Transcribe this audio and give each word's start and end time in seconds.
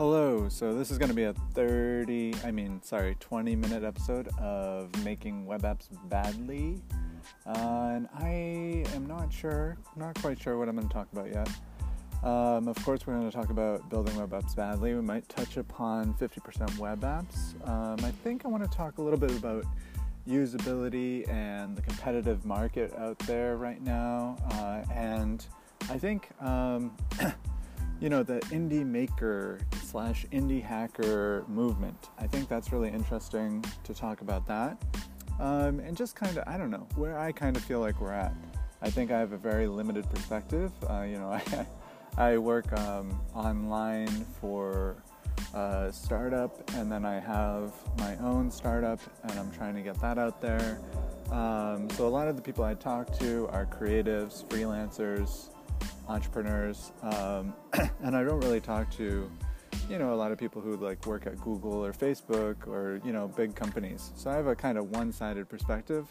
Hello, 0.00 0.48
so 0.48 0.72
this 0.72 0.90
is 0.90 0.96
going 0.96 1.10
to 1.10 1.14
be 1.14 1.24
a 1.24 1.34
30, 1.52 2.34
I 2.42 2.50
mean, 2.50 2.80
sorry, 2.82 3.18
20 3.20 3.54
minute 3.54 3.84
episode 3.84 4.28
of 4.38 4.88
making 5.04 5.44
web 5.44 5.60
apps 5.60 5.88
badly. 6.08 6.80
Uh, 7.46 7.90
and 7.96 8.08
I 8.18 8.86
am 8.94 9.04
not 9.04 9.30
sure, 9.30 9.76
not 9.96 10.18
quite 10.22 10.40
sure 10.40 10.56
what 10.56 10.70
I'm 10.70 10.76
going 10.76 10.88
to 10.88 10.94
talk 10.94 11.08
about 11.12 11.28
yet. 11.28 11.50
Um, 12.26 12.66
of 12.66 12.82
course, 12.82 13.06
we're 13.06 13.12
going 13.12 13.30
to 13.30 13.36
talk 13.36 13.50
about 13.50 13.90
building 13.90 14.16
web 14.16 14.30
apps 14.30 14.56
badly. 14.56 14.94
We 14.94 15.02
might 15.02 15.28
touch 15.28 15.58
upon 15.58 16.14
50% 16.14 16.78
web 16.78 17.02
apps. 17.02 17.68
Um, 17.68 18.02
I 18.02 18.10
think 18.10 18.46
I 18.46 18.48
want 18.48 18.62
to 18.62 18.74
talk 18.74 18.96
a 18.96 19.02
little 19.02 19.18
bit 19.18 19.32
about 19.32 19.66
usability 20.26 21.28
and 21.28 21.76
the 21.76 21.82
competitive 21.82 22.46
market 22.46 22.94
out 22.96 23.18
there 23.18 23.58
right 23.58 23.82
now. 23.82 24.38
Uh, 24.52 24.82
and 24.94 25.44
I 25.90 25.98
think, 25.98 26.30
um, 26.40 26.96
you 28.00 28.08
know, 28.08 28.22
the 28.22 28.40
indie 28.50 28.84
maker 28.84 29.60
slash 29.82 30.24
indie 30.32 30.62
hacker 30.62 31.44
movement. 31.48 32.08
I 32.18 32.26
think 32.26 32.48
that's 32.48 32.72
really 32.72 32.88
interesting 32.88 33.62
to 33.84 33.94
talk 33.94 34.22
about 34.22 34.46
that. 34.46 34.82
Um, 35.38 35.80
and 35.80 35.96
just 35.96 36.16
kind 36.16 36.36
of, 36.36 36.44
I 36.46 36.56
don't 36.56 36.70
know, 36.70 36.86
where 36.96 37.18
I 37.18 37.32
kind 37.32 37.56
of 37.56 37.62
feel 37.62 37.80
like 37.80 38.00
we're 38.00 38.12
at. 38.12 38.34
I 38.82 38.90
think 38.90 39.10
I 39.10 39.18
have 39.18 39.32
a 39.32 39.38
very 39.38 39.66
limited 39.66 40.08
perspective. 40.08 40.72
Uh, 40.88 41.02
you 41.02 41.18
know, 41.18 41.30
I, 41.56 41.66
I 42.16 42.38
work 42.38 42.72
um, 42.78 43.20
online 43.34 44.26
for 44.40 45.02
a 45.54 45.90
startup, 45.92 46.70
and 46.74 46.90
then 46.90 47.04
I 47.04 47.20
have 47.20 47.72
my 47.98 48.16
own 48.18 48.50
startup, 48.50 49.00
and 49.24 49.32
I'm 49.38 49.50
trying 49.50 49.74
to 49.74 49.82
get 49.82 50.00
that 50.00 50.18
out 50.18 50.40
there. 50.40 50.80
Um, 51.30 51.88
so 51.90 52.06
a 52.06 52.08
lot 52.08 52.28
of 52.28 52.36
the 52.36 52.42
people 52.42 52.64
I 52.64 52.74
talk 52.74 53.16
to 53.18 53.48
are 53.52 53.66
creatives, 53.66 54.44
freelancers, 54.46 55.50
entrepreneurs, 56.10 56.92
um, 57.02 57.54
and 58.02 58.16
I 58.16 58.24
don't 58.24 58.40
really 58.40 58.60
talk 58.60 58.90
to, 58.92 59.30
you 59.88 59.98
know, 59.98 60.12
a 60.12 60.16
lot 60.16 60.32
of 60.32 60.38
people 60.38 60.60
who 60.60 60.76
like 60.76 61.06
work 61.06 61.26
at 61.26 61.40
Google 61.40 61.84
or 61.84 61.92
Facebook 61.92 62.66
or 62.66 63.00
you 63.04 63.12
know 63.12 63.28
big 63.28 63.54
companies. 63.54 64.12
So 64.16 64.30
I 64.30 64.34
have 64.34 64.46
a 64.46 64.56
kind 64.56 64.76
of 64.76 64.90
one-sided 64.90 65.48
perspective 65.48 66.06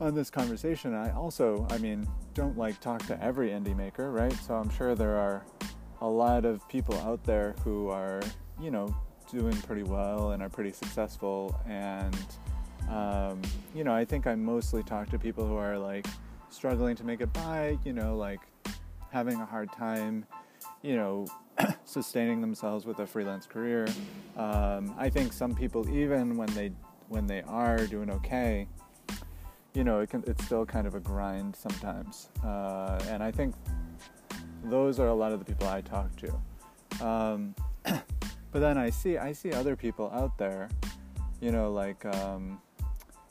on 0.00 0.14
this 0.14 0.30
conversation. 0.30 0.94
I 0.94 1.12
also, 1.12 1.66
I 1.70 1.78
mean, 1.78 2.06
don't 2.34 2.56
like 2.56 2.80
talk 2.80 3.04
to 3.06 3.22
every 3.22 3.50
indie 3.50 3.76
maker, 3.76 4.10
right? 4.10 4.32
So 4.32 4.54
I'm 4.54 4.70
sure 4.70 4.94
there 4.94 5.16
are 5.16 5.44
a 6.00 6.08
lot 6.08 6.44
of 6.44 6.66
people 6.68 6.96
out 7.00 7.22
there 7.24 7.54
who 7.64 7.88
are, 7.88 8.20
you 8.60 8.70
know, 8.70 8.94
doing 9.30 9.56
pretty 9.62 9.84
well 9.84 10.32
and 10.32 10.42
are 10.42 10.48
pretty 10.48 10.72
successful. 10.72 11.58
And, 11.66 12.16
um, 12.90 13.40
you 13.74 13.84
know, 13.84 13.94
I 13.94 14.04
think 14.04 14.26
I 14.26 14.34
mostly 14.34 14.82
talk 14.82 15.10
to 15.10 15.18
people 15.18 15.46
who 15.46 15.56
are 15.56 15.78
like 15.78 16.06
struggling 16.50 16.96
to 16.96 17.04
make 17.04 17.20
it 17.20 17.32
by, 17.32 17.78
you 17.84 17.92
know, 17.92 18.16
like 18.16 18.40
having 19.14 19.40
a 19.40 19.46
hard 19.46 19.70
time, 19.70 20.26
you 20.82 20.96
know, 20.96 21.24
sustaining 21.84 22.40
themselves 22.40 22.84
with 22.84 22.98
a 22.98 23.06
freelance 23.06 23.46
career. 23.46 23.86
Um, 24.36 24.92
I 24.98 25.08
think 25.08 25.32
some 25.32 25.54
people, 25.54 25.88
even 25.88 26.36
when 26.36 26.48
they 26.48 26.72
when 27.08 27.28
they 27.28 27.42
are 27.42 27.86
doing 27.86 28.10
okay, 28.10 28.66
you 29.72 29.84
know, 29.84 30.00
it 30.00 30.10
can, 30.10 30.24
it's 30.26 30.44
still 30.44 30.66
kind 30.66 30.88
of 30.88 30.96
a 30.96 31.00
grind 31.00 31.54
sometimes. 31.54 32.28
Uh, 32.42 32.98
and 33.08 33.22
I 33.22 33.30
think 33.30 33.54
those 34.64 34.98
are 34.98 35.06
a 35.06 35.14
lot 35.14 35.30
of 35.30 35.38
the 35.38 35.44
people 35.44 35.68
I 35.68 35.80
talk 35.80 36.10
to. 36.16 37.06
Um, 37.06 37.54
but 37.84 38.58
then 38.58 38.76
I 38.76 38.90
see 38.90 39.16
I 39.16 39.30
see 39.30 39.52
other 39.52 39.76
people 39.76 40.10
out 40.12 40.36
there, 40.38 40.68
you 41.40 41.52
know, 41.52 41.70
like 41.70 42.04
um, 42.04 42.60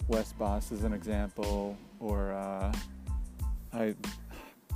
Wes 0.07 0.31
Bos 0.31 0.71
is 0.71 0.85
an 0.85 0.93
example, 0.93 1.77
or 1.99 2.31
uh, 2.31 2.71
I 3.73 3.95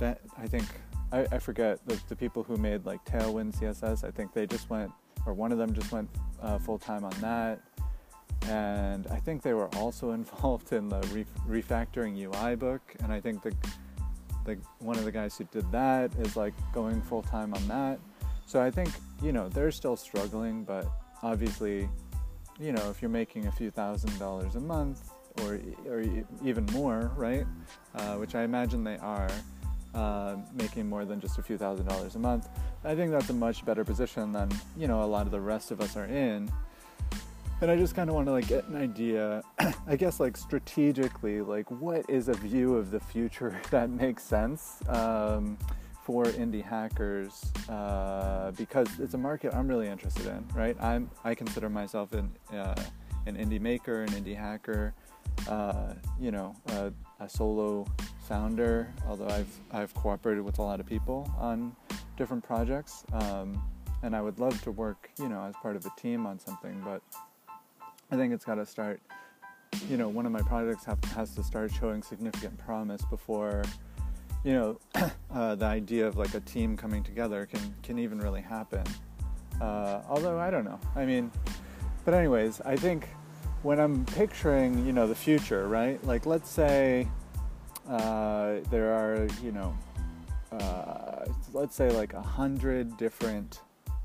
I 0.02 0.46
think 0.46 0.66
I, 1.12 1.26
I 1.32 1.38
forget 1.38 1.78
the, 1.86 2.00
the, 2.08 2.16
people 2.16 2.42
who 2.42 2.56
made 2.56 2.84
like 2.84 3.04
Tailwind 3.04 3.58
CSS. 3.58 4.04
I 4.04 4.10
think 4.10 4.32
they 4.34 4.46
just 4.46 4.68
went, 4.68 4.92
or 5.26 5.32
one 5.32 5.52
of 5.52 5.58
them 5.58 5.72
just 5.72 5.90
went 5.90 6.08
uh, 6.42 6.58
full 6.58 6.78
time 6.78 7.04
on 7.04 7.14
that. 7.20 7.60
And 8.46 9.06
I 9.08 9.16
think 9.16 9.42
they 9.42 9.54
were 9.54 9.68
also 9.76 10.10
involved 10.12 10.72
in 10.72 10.88
the 10.88 11.00
re- 11.12 11.62
refactoring 11.62 12.16
UI 12.16 12.56
book. 12.56 12.82
And 13.02 13.12
I 13.12 13.20
think 13.20 13.42
the, 13.42 13.54
the 14.44 14.58
one 14.80 14.96
of 14.96 15.04
the 15.04 15.12
guys 15.12 15.36
who 15.36 15.44
did 15.44 15.70
that 15.72 16.14
is 16.16 16.36
like 16.36 16.54
going 16.72 17.00
full 17.02 17.22
time 17.22 17.54
on 17.54 17.66
that. 17.68 17.98
So 18.46 18.62
I 18.62 18.70
think 18.70 18.90
you 19.22 19.32
know 19.32 19.48
they're 19.48 19.70
still 19.70 19.96
struggling, 19.96 20.64
but 20.64 20.86
obviously, 21.22 21.88
you 22.58 22.72
know 22.72 22.88
if 22.88 23.02
you're 23.02 23.10
making 23.10 23.46
a 23.46 23.52
few 23.52 23.70
thousand 23.70 24.18
dollars 24.18 24.54
a 24.56 24.60
month 24.60 25.10
or 25.42 25.60
or 25.86 26.02
even 26.42 26.64
more, 26.72 27.12
right? 27.16 27.46
Uh, 27.94 28.14
which 28.14 28.34
I 28.34 28.44
imagine 28.44 28.84
they 28.84 28.96
are 28.98 29.28
uh, 29.94 30.36
making 30.54 30.88
more 30.88 31.04
than 31.04 31.20
just 31.20 31.38
a 31.38 31.42
few 31.42 31.58
thousand 31.58 31.86
dollars 31.86 32.14
a 32.14 32.18
month. 32.18 32.48
I 32.84 32.94
think 32.94 33.10
that's 33.10 33.30
a 33.30 33.34
much 33.34 33.64
better 33.64 33.84
position 33.84 34.32
than 34.32 34.50
you 34.76 34.88
know 34.88 35.02
a 35.02 35.06
lot 35.06 35.26
of 35.26 35.32
the 35.32 35.40
rest 35.40 35.70
of 35.70 35.80
us 35.80 35.96
are 35.96 36.06
in. 36.06 36.50
And 37.60 37.72
I 37.72 37.76
just 37.76 37.96
kind 37.96 38.08
of 38.08 38.14
want 38.14 38.28
to 38.28 38.32
like 38.32 38.46
get 38.46 38.68
an 38.68 38.76
idea, 38.76 39.42
I 39.86 39.96
guess 39.96 40.20
like 40.20 40.36
strategically, 40.36 41.40
like 41.40 41.68
what 41.70 42.08
is 42.08 42.28
a 42.28 42.34
view 42.34 42.76
of 42.76 42.92
the 42.92 43.00
future 43.00 43.60
that 43.70 43.90
makes 43.90 44.22
sense 44.22 44.78
um, 44.88 45.58
for 46.04 46.24
indie 46.24 46.62
hackers 46.62 47.50
uh, 47.68 48.52
because 48.52 48.88
it's 49.00 49.14
a 49.14 49.18
market 49.18 49.54
I'm 49.54 49.66
really 49.66 49.88
interested 49.88 50.26
in, 50.26 50.46
right? 50.54 50.76
I'm 50.80 51.10
I 51.24 51.34
consider 51.34 51.68
myself 51.68 52.12
an 52.12 52.30
uh, 52.52 52.80
an 53.26 53.36
indie 53.36 53.60
maker, 53.60 54.02
an 54.02 54.10
indie 54.10 54.36
hacker, 54.36 54.94
uh, 55.48 55.94
you 56.20 56.30
know, 56.30 56.54
a, 56.68 56.92
a 57.20 57.28
solo 57.28 57.86
founder, 58.28 58.92
although 59.08 59.28
I've 59.28 59.60
I've 59.72 59.94
cooperated 59.94 60.44
with 60.44 60.58
a 60.58 60.62
lot 60.62 60.80
of 60.80 60.86
people 60.86 61.30
on 61.38 61.74
different 62.16 62.44
projects, 62.44 63.04
um, 63.12 63.60
and 64.02 64.14
I 64.14 64.20
would 64.20 64.38
love 64.38 64.60
to 64.62 64.70
work, 64.70 65.10
you 65.18 65.28
know, 65.28 65.42
as 65.42 65.54
part 65.62 65.76
of 65.76 65.86
a 65.86 66.00
team 66.00 66.26
on 66.26 66.38
something. 66.38 66.80
But 66.84 67.02
I 68.10 68.16
think 68.16 68.34
it's 68.34 68.44
got 68.44 68.56
to 68.56 68.66
start. 68.66 69.00
You 69.88 69.96
know, 69.96 70.08
one 70.08 70.26
of 70.26 70.32
my 70.32 70.42
projects 70.42 70.84
have, 70.84 71.02
has 71.16 71.34
to 71.34 71.42
start 71.42 71.72
showing 71.72 72.02
significant 72.02 72.58
promise 72.58 73.02
before, 73.10 73.62
you 74.42 74.52
know, 74.52 74.80
uh, 75.30 75.54
the 75.54 75.66
idea 75.66 76.06
of 76.06 76.16
like 76.16 76.34
a 76.34 76.40
team 76.40 76.76
coming 76.76 77.02
together 77.02 77.46
can 77.46 77.74
can 77.82 77.98
even 77.98 78.18
really 78.18 78.42
happen. 78.42 78.84
Uh, 79.60 80.02
although 80.08 80.38
I 80.38 80.50
don't 80.50 80.64
know. 80.64 80.78
I 80.94 81.04
mean, 81.04 81.32
but 82.04 82.14
anyways, 82.14 82.60
I 82.60 82.76
think 82.76 83.08
when 83.62 83.80
I'm 83.80 84.04
picturing, 84.04 84.86
you 84.86 84.92
know, 84.92 85.06
the 85.06 85.14
future, 85.14 85.66
right? 85.66 86.02
Like, 86.04 86.26
let's 86.26 86.48
say 86.48 87.08
uh, 87.88 88.60
there 88.70 88.92
are, 88.92 89.26
you 89.42 89.52
know, 89.52 89.76
uh, 90.52 91.24
let's 91.52 91.74
say 91.74 91.90
like 91.90 92.14
a 92.14 92.22
hundred 92.22 92.96
different 92.96 93.60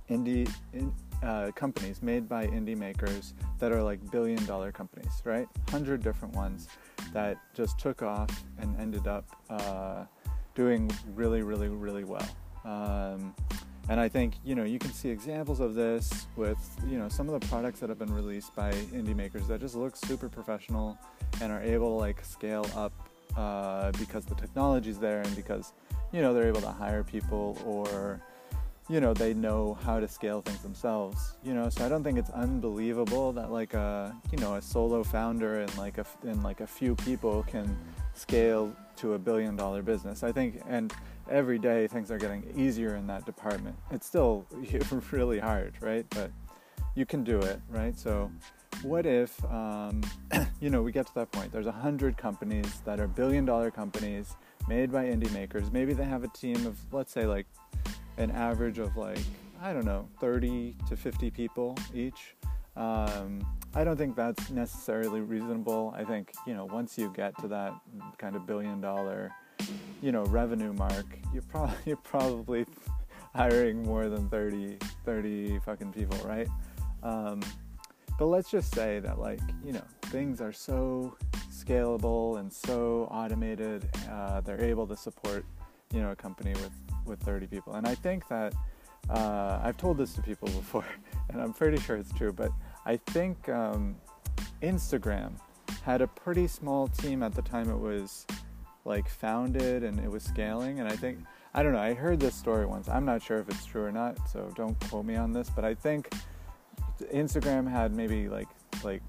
indie 0.09 0.51
in, 0.73 0.93
uh, 1.21 1.51
companies 1.55 2.01
made 2.01 2.27
by 2.27 2.45
indie 2.47 2.77
makers 2.77 3.33
that 3.59 3.71
are 3.71 3.81
like 3.81 3.99
billion 4.11 4.43
dollar 4.45 4.71
companies, 4.71 5.21
right? 5.23 5.47
Hundred 5.69 6.03
different 6.03 6.33
ones 6.35 6.67
that 7.13 7.37
just 7.53 7.79
took 7.79 8.01
off 8.01 8.43
and 8.59 8.77
ended 8.79 9.07
up 9.07 9.25
uh, 9.49 10.05
doing 10.55 10.91
really, 11.15 11.41
really, 11.41 11.69
really 11.69 12.03
well. 12.03 12.27
Um, 12.65 13.33
and 13.89 13.99
I 13.99 14.07
think 14.07 14.35
you 14.45 14.55
know 14.55 14.63
you 14.63 14.79
can 14.79 14.93
see 14.93 15.09
examples 15.09 15.59
of 15.59 15.75
this 15.75 16.27
with 16.37 16.57
you 16.87 16.97
know 16.97 17.09
some 17.09 17.29
of 17.29 17.39
the 17.39 17.45
products 17.47 17.79
that 17.81 17.89
have 17.89 17.99
been 17.99 18.13
released 18.13 18.55
by 18.55 18.71
indie 18.71 19.15
makers 19.15 19.47
that 19.47 19.59
just 19.59 19.75
look 19.75 19.95
super 19.95 20.29
professional 20.29 20.97
and 21.41 21.51
are 21.51 21.61
able 21.61 21.89
to 21.89 21.95
like 21.95 22.23
scale 22.23 22.65
up 22.75 22.93
uh, 23.35 23.91
because 23.91 24.25
the 24.25 24.35
technology's 24.35 24.99
there 24.99 25.21
and 25.21 25.35
because 25.35 25.73
you 26.11 26.21
know 26.21 26.33
they're 26.33 26.47
able 26.47 26.61
to 26.61 26.71
hire 26.71 27.03
people 27.03 27.57
or 27.65 28.21
you 28.89 28.99
know 28.99 29.13
they 29.13 29.33
know 29.33 29.77
how 29.85 29.99
to 29.99 30.07
scale 30.07 30.41
things 30.41 30.59
themselves 30.59 31.35
you 31.43 31.53
know? 31.53 31.69
So 31.69 31.85
i 31.85 31.89
don't 31.89 32.03
think 32.03 32.19
it's 32.19 32.29
unbelievable 32.31 33.31
that 33.33 33.51
like 33.51 33.73
a 33.73 34.13
you 34.31 34.37
know 34.39 34.55
a 34.55 34.61
solo 34.61 35.03
founder 35.03 35.61
and 35.61 35.77
like 35.77 35.97
a 35.97 36.05
and 36.23 36.43
like 36.43 36.59
a 36.61 36.67
few 36.67 36.95
people 36.95 37.43
can 37.43 37.77
scale 38.13 38.75
to 38.97 39.13
a 39.13 39.19
billion 39.19 39.55
dollar 39.55 39.81
business. 39.81 40.23
I 40.23 40.31
think 40.31 40.61
and 40.67 40.93
every 41.29 41.57
day 41.57 41.87
things 41.87 42.11
are 42.11 42.17
getting 42.17 42.43
easier 42.55 42.95
in 42.95 43.07
that 43.07 43.25
department. 43.25 43.75
It's 43.91 44.05
still 44.05 44.45
really 45.11 45.39
hard 45.39 45.75
right? 45.81 46.05
But 46.09 46.31
you 46.95 47.05
can 47.05 47.23
do 47.23 47.39
it 47.39 47.59
right? 47.69 47.97
So 47.97 48.31
what 48.81 49.05
if 49.05 49.43
um, 49.45 50.01
you 50.59 50.69
know 50.69 50.81
we 50.81 50.91
get 50.91 51.07
to 51.07 51.15
that 51.15 51.31
point. 51.31 51.51
There's 51.51 51.67
a 51.67 51.71
hundred 51.71 52.17
companies 52.17 52.81
that 52.85 52.99
are 52.99 53.07
billion 53.07 53.45
dollar 53.45 53.71
companies 53.71 54.35
made 54.67 54.91
by 54.91 55.05
indie 55.05 55.31
makers. 55.33 55.71
Maybe 55.71 55.93
they 55.93 56.05
have 56.05 56.23
a 56.23 56.27
team 56.29 56.65
of 56.65 56.77
let's 56.91 57.11
say 57.11 57.25
like 57.25 57.45
an 58.17 58.31
average 58.31 58.77
of 58.77 58.95
like 58.95 59.17
i 59.61 59.73
don't 59.73 59.85
know 59.85 60.07
30 60.19 60.75
to 60.87 60.95
50 60.95 61.31
people 61.31 61.77
each. 61.93 62.35
Um, 62.75 63.45
i 63.75 63.83
don't 63.83 63.97
think 63.97 64.15
that's 64.15 64.49
necessarily 64.49 65.21
reasonable. 65.21 65.93
I 65.95 66.03
think 66.03 66.31
you 66.47 66.53
know 66.53 66.65
once 66.65 66.97
you 66.97 67.11
get 67.15 67.37
to 67.39 67.47
that 67.49 67.73
kind 68.17 68.35
of 68.35 68.45
billion 68.45 68.81
dollar 68.81 69.31
you 70.01 70.11
know 70.11 70.23
revenue 70.25 70.73
mark 70.73 71.05
you're 71.33 71.43
probably 71.43 71.75
you're 71.85 71.97
probably 71.97 72.65
hiring 73.35 73.83
more 73.83 74.09
than 74.09 74.29
30 74.29 74.77
30 75.05 75.59
fucking 75.59 75.93
people 75.93 76.17
right? 76.25 76.47
Um, 77.03 77.41
but 78.17 78.25
let's 78.25 78.49
just 78.49 78.73
say 78.73 78.99
that, 78.99 79.19
like, 79.19 79.39
you 79.63 79.73
know, 79.73 79.83
things 80.03 80.41
are 80.41 80.53
so 80.53 81.17
scalable 81.51 82.39
and 82.39 82.51
so 82.51 83.07
automated, 83.11 83.89
uh, 84.09 84.41
they're 84.41 84.61
able 84.61 84.87
to 84.87 84.95
support, 84.95 85.45
you 85.93 86.01
know, 86.01 86.11
a 86.11 86.15
company 86.15 86.51
with, 86.53 86.71
with 87.05 87.19
30 87.21 87.47
people. 87.47 87.73
And 87.73 87.87
I 87.87 87.95
think 87.95 88.27
that 88.27 88.53
uh, 89.09 89.59
I've 89.63 89.77
told 89.77 89.97
this 89.97 90.13
to 90.13 90.21
people 90.21 90.47
before, 90.61 90.85
and 91.29 91.41
I'm 91.41 91.53
pretty 91.53 91.79
sure 91.81 91.95
it's 91.95 92.13
true, 92.13 92.31
but 92.31 92.51
I 92.85 92.97
think 92.97 93.49
um, 93.49 93.95
Instagram 94.61 95.33
had 95.83 96.01
a 96.01 96.07
pretty 96.07 96.47
small 96.47 96.87
team 96.87 97.23
at 97.23 97.33
the 97.33 97.41
time 97.41 97.69
it 97.69 97.77
was 97.77 98.25
like 98.85 99.07
founded 99.07 99.83
and 99.83 99.99
it 99.99 100.09
was 100.09 100.23
scaling, 100.23 100.79
and 100.79 100.87
I 100.87 100.95
think 100.95 101.19
I 101.53 101.61
don't 101.61 101.73
know. 101.73 101.79
I 101.79 101.93
heard 101.93 102.19
this 102.19 102.33
story 102.33 102.65
once. 102.65 102.89
I'm 102.89 103.05
not 103.05 103.21
sure 103.21 103.37
if 103.37 103.47
it's 103.47 103.65
true 103.65 103.83
or 103.83 103.91
not, 103.91 104.17
so 104.27 104.51
don't 104.55 104.79
quote 104.89 105.05
me 105.05 105.15
on 105.15 105.33
this. 105.33 105.51
But 105.51 105.63
I 105.63 105.75
think 105.75 106.11
Instagram 107.01 107.69
had 107.69 107.93
maybe 107.93 108.29
like 108.29 108.47
like 108.83 109.01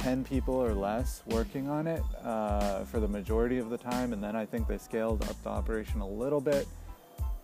10 0.00 0.24
people 0.24 0.54
or 0.54 0.72
less 0.72 1.22
working 1.26 1.68
on 1.68 1.86
it 1.86 2.02
uh, 2.24 2.84
for 2.84 3.00
the 3.00 3.08
majority 3.08 3.58
of 3.58 3.68
the 3.68 3.76
time, 3.76 4.12
and 4.12 4.22
then 4.22 4.34
I 4.34 4.46
think 4.46 4.66
they 4.66 4.78
scaled 4.78 5.22
up 5.28 5.42
the 5.42 5.50
operation 5.50 6.00
a 6.00 6.08
little 6.08 6.40
bit, 6.40 6.66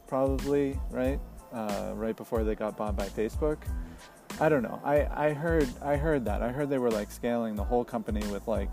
probably 0.07 0.79
right, 0.91 1.21
uh, 1.53 1.93
right 1.95 2.17
before 2.17 2.45
they 2.45 2.55
got 2.55 2.77
bought 2.77 2.97
by 2.97 3.09
Facebook. 3.09 3.59
I 4.41 4.49
don't 4.49 4.63
know. 4.63 4.81
I, 4.85 5.29
I 5.29 5.33
heard 5.33 5.69
I 5.83 5.97
heard 5.97 6.25
that. 6.27 6.43
I 6.43 6.51
heard 6.51 6.69
they 6.71 6.79
were 6.79 6.91
like 6.91 7.11
scaling 7.11 7.57
the 7.57 7.65
whole 7.65 7.85
company 7.85 8.27
with 8.29 8.47
like 8.49 8.73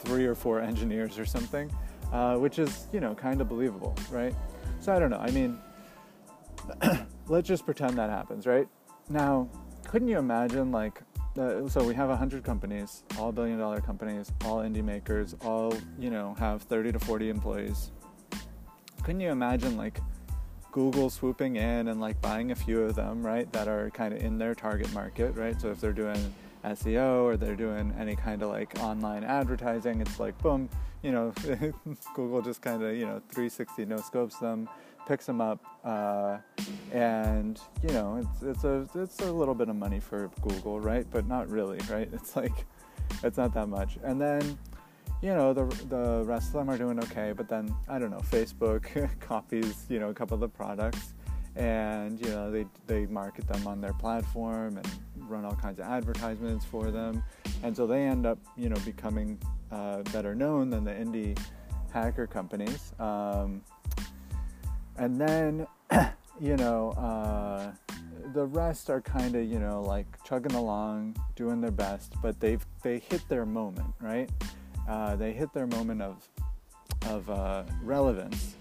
three 0.00 0.26
or 0.26 0.34
four 0.34 0.60
engineers 0.70 1.18
or 1.18 1.24
something, 1.24 1.72
uh, 2.12 2.36
which 2.36 2.58
is 2.58 2.86
you 2.92 3.00
know 3.00 3.14
kind 3.14 3.40
of 3.40 3.48
believable, 3.48 3.96
right? 4.10 4.34
So 4.80 4.94
I 4.94 4.98
don't 4.98 5.10
know. 5.10 5.18
I 5.18 5.30
mean, 5.30 5.58
let's 7.28 7.48
just 7.48 7.64
pretend 7.64 7.98
that 7.98 8.10
happens, 8.10 8.46
right? 8.46 8.68
Now, 9.08 9.48
couldn't 9.90 10.06
you 10.06 10.18
imagine 10.18 10.70
like 10.70 11.02
uh, 11.36 11.68
so 11.68 11.82
we 11.82 11.96
have 11.96 12.08
100 12.10 12.44
companies 12.44 13.02
all 13.18 13.32
billion 13.32 13.58
dollar 13.58 13.80
companies 13.80 14.30
all 14.44 14.58
indie 14.58 14.84
makers 14.84 15.34
all 15.44 15.74
you 15.98 16.10
know 16.10 16.32
have 16.38 16.62
30 16.62 16.92
to 16.92 17.00
40 17.00 17.28
employees. 17.28 17.90
Couldn't 19.02 19.20
you 19.20 19.30
imagine 19.30 19.76
like 19.76 19.98
google 20.70 21.10
swooping 21.10 21.56
in 21.56 21.88
and 21.88 22.00
like 22.00 22.20
buying 22.20 22.52
a 22.52 22.54
few 22.54 22.82
of 22.82 22.94
them 22.94 23.26
right 23.26 23.52
that 23.52 23.66
are 23.66 23.90
kind 23.90 24.14
of 24.14 24.22
in 24.22 24.38
their 24.38 24.54
target 24.54 24.92
market 24.94 25.34
right? 25.34 25.60
So 25.60 25.72
if 25.72 25.80
they're 25.80 25.92
doing 25.92 26.32
seo 26.64 27.24
or 27.24 27.36
they're 27.36 27.56
doing 27.56 27.92
any 27.98 28.14
kind 28.14 28.42
of 28.42 28.50
like 28.50 28.78
online 28.78 29.24
advertising 29.24 30.00
it's 30.02 30.20
like 30.20 30.36
boom 30.38 30.68
you 31.02 31.10
know 31.10 31.32
google 32.14 32.42
just 32.42 32.60
kind 32.60 32.82
of 32.82 32.94
you 32.94 33.06
know 33.06 33.20
360 33.30 33.86
no 33.86 33.96
scopes 33.96 34.36
them 34.38 34.68
picks 35.10 35.26
them 35.26 35.40
up, 35.40 35.58
uh, 35.84 36.38
and 36.92 37.60
you 37.82 37.88
know 37.88 38.14
it's 38.22 38.42
it's 38.44 38.62
a 38.62 38.86
it's 38.94 39.18
a 39.18 39.32
little 39.32 39.56
bit 39.56 39.68
of 39.68 39.74
money 39.74 39.98
for 39.98 40.30
Google, 40.40 40.78
right? 40.78 41.04
But 41.10 41.26
not 41.26 41.50
really, 41.50 41.80
right? 41.90 42.08
It's 42.20 42.36
like 42.36 42.64
it's 43.24 43.36
not 43.36 43.52
that 43.54 43.66
much. 43.66 43.98
And 44.04 44.20
then 44.20 44.56
you 45.20 45.34
know 45.34 45.52
the 45.52 45.64
the 45.88 46.22
rest 46.24 46.48
of 46.48 46.52
them 46.52 46.70
are 46.70 46.78
doing 46.78 47.00
okay, 47.00 47.32
but 47.32 47.48
then 47.48 47.74
I 47.88 47.98
don't 47.98 48.12
know. 48.12 48.22
Facebook 48.30 48.84
copies 49.20 49.84
you 49.88 49.98
know 49.98 50.10
a 50.10 50.14
couple 50.14 50.36
of 50.36 50.42
the 50.42 50.48
products, 50.48 51.14
and 51.56 52.20
you 52.20 52.30
know 52.30 52.52
they 52.52 52.64
they 52.86 53.06
market 53.06 53.48
them 53.48 53.66
on 53.66 53.80
their 53.80 53.94
platform 53.94 54.76
and 54.76 54.88
run 55.28 55.44
all 55.44 55.56
kinds 55.56 55.80
of 55.80 55.86
advertisements 55.86 56.64
for 56.64 56.92
them, 56.92 57.24
and 57.64 57.76
so 57.76 57.84
they 57.84 58.04
end 58.04 58.26
up 58.26 58.38
you 58.56 58.68
know 58.68 58.80
becoming 58.84 59.40
uh, 59.72 60.02
better 60.12 60.36
known 60.36 60.70
than 60.70 60.84
the 60.84 60.92
indie 60.92 61.36
hacker 61.92 62.28
companies. 62.28 62.92
Um, 63.00 63.62
and 65.00 65.18
then 65.18 65.66
you 66.40 66.56
know 66.56 66.90
uh, 66.90 67.72
the 68.34 68.44
rest 68.46 68.90
are 68.90 69.00
kind 69.00 69.34
of 69.34 69.44
you 69.44 69.58
know 69.58 69.82
like 69.82 70.06
chugging 70.24 70.54
along 70.54 71.16
doing 71.34 71.60
their 71.60 71.72
best 71.72 72.14
but 72.22 72.38
they've 72.38 72.64
they 72.82 72.98
hit 72.98 73.26
their 73.28 73.44
moment 73.44 73.92
right? 74.00 74.30
Uh, 74.88 75.16
they 75.16 75.32
hit 75.32 75.52
their 75.52 75.66
moment 75.66 76.02
of 76.02 76.28
of 77.08 77.28
uh, 77.30 77.64
relevance. 77.82 78.56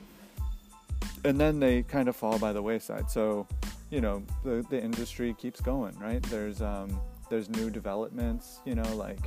And 1.25 1.37
then 1.37 1.59
they 1.59 1.83
kind 1.83 2.07
of 2.07 2.15
fall 2.15 2.39
by 2.39 2.53
the 2.53 2.61
wayside. 2.61 3.11
So 3.11 3.45
you 3.89 4.01
know 4.01 4.23
the, 4.43 4.65
the 4.69 4.81
industry 4.81 5.33
keeps 5.33 5.59
going 5.59 5.97
right? 5.99 6.23
There's 6.23 6.61
um, 6.61 6.99
there's 7.29 7.49
new 7.49 7.69
developments 7.69 8.59
you 8.65 8.75
know 8.75 8.95
like 8.95 9.19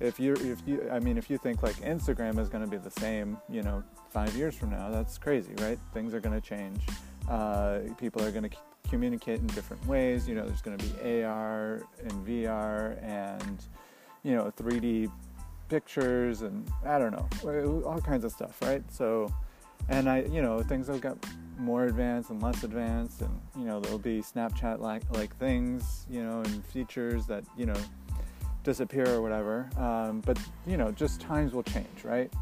if 0.00 0.18
you 0.18 0.32
if 0.34 0.58
you 0.66 0.88
i 0.90 0.98
mean 0.98 1.18
if 1.18 1.28
you 1.30 1.38
think 1.38 1.62
like 1.62 1.76
instagram 1.76 2.38
is 2.38 2.48
going 2.48 2.64
to 2.64 2.70
be 2.70 2.78
the 2.78 2.90
same 2.90 3.36
you 3.48 3.62
know 3.62 3.82
five 4.10 4.34
years 4.34 4.54
from 4.54 4.70
now, 4.70 4.90
that's 4.90 5.18
crazy, 5.18 5.54
right? 5.58 5.78
Things 5.94 6.12
are 6.14 6.20
going 6.20 6.38
to 6.38 6.46
change. 6.46 6.82
Uh, 7.28 7.80
people 7.98 8.22
are 8.22 8.30
going 8.30 8.48
to 8.48 8.50
c- 8.50 8.62
communicate 8.88 9.40
in 9.40 9.46
different 9.48 9.84
ways. 9.86 10.28
You 10.28 10.34
know, 10.34 10.44
there's 10.44 10.62
going 10.62 10.76
to 10.76 10.84
be 10.84 11.22
AR 11.22 11.82
and 12.02 12.12
VR 12.26 13.02
and, 13.02 13.62
you 14.24 14.34
know, 14.34 14.52
3D 14.56 15.10
pictures 15.68 16.42
and 16.42 16.68
I 16.84 16.98
don't 16.98 17.12
know, 17.12 17.82
all 17.86 18.00
kinds 18.00 18.24
of 18.24 18.32
stuff, 18.32 18.60
right? 18.62 18.82
So, 18.90 19.32
and 19.88 20.08
I, 20.08 20.22
you 20.22 20.42
know, 20.42 20.60
things 20.62 20.88
will 20.88 20.98
get 20.98 21.16
more 21.56 21.84
advanced 21.84 22.30
and 22.30 22.42
less 22.42 22.64
advanced, 22.64 23.20
and 23.20 23.40
you 23.56 23.64
know, 23.64 23.80
there'll 23.80 23.98
be 23.98 24.20
Snapchat 24.20 24.80
like 24.80 25.02
like 25.12 25.34
things, 25.36 26.06
you 26.10 26.22
know, 26.22 26.40
and 26.40 26.64
features 26.66 27.26
that 27.26 27.44
you 27.56 27.66
know 27.66 27.76
disappear 28.62 29.08
or 29.08 29.22
whatever. 29.22 29.68
Um, 29.76 30.20
but 30.20 30.38
you 30.66 30.76
know, 30.76 30.90
just 30.92 31.20
times 31.20 31.52
will 31.52 31.62
change, 31.62 32.04
right? 32.04 32.32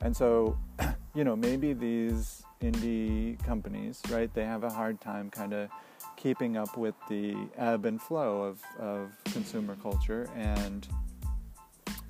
And 0.00 0.16
so 0.16 0.58
you 1.14 1.24
know, 1.24 1.36
maybe 1.36 1.72
these 1.72 2.42
indie 2.60 3.42
companies, 3.44 4.02
right, 4.10 4.32
they 4.34 4.44
have 4.44 4.64
a 4.64 4.70
hard 4.70 5.00
time 5.00 5.30
kind 5.30 5.52
of 5.52 5.68
keeping 6.16 6.56
up 6.56 6.76
with 6.76 6.94
the 7.08 7.36
ebb 7.56 7.84
and 7.84 8.00
flow 8.00 8.42
of, 8.42 8.62
of 8.78 9.12
consumer 9.32 9.76
culture 9.82 10.28
and 10.34 10.88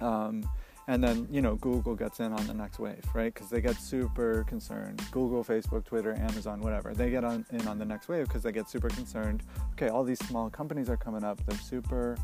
um, 0.00 0.48
and 0.88 1.02
then 1.02 1.26
you 1.30 1.42
know 1.42 1.56
google 1.56 1.94
gets 1.94 2.20
in 2.20 2.32
on 2.32 2.46
the 2.46 2.54
next 2.54 2.78
wave 2.78 3.02
right 3.14 3.34
because 3.34 3.50
they 3.50 3.60
get 3.60 3.76
super 3.76 4.44
concerned 4.44 5.02
google 5.10 5.42
facebook 5.42 5.84
twitter 5.84 6.14
amazon 6.14 6.60
whatever 6.60 6.94
they 6.94 7.10
get 7.10 7.24
on 7.24 7.44
in 7.50 7.66
on 7.66 7.78
the 7.78 7.84
next 7.84 8.08
wave 8.08 8.26
because 8.28 8.42
they 8.42 8.52
get 8.52 8.70
super 8.70 8.88
concerned 8.88 9.42
okay 9.72 9.88
all 9.88 10.04
these 10.04 10.24
small 10.26 10.48
companies 10.48 10.88
are 10.88 10.96
coming 10.96 11.24
up 11.24 11.44
they're 11.46 11.58
super 11.58 12.16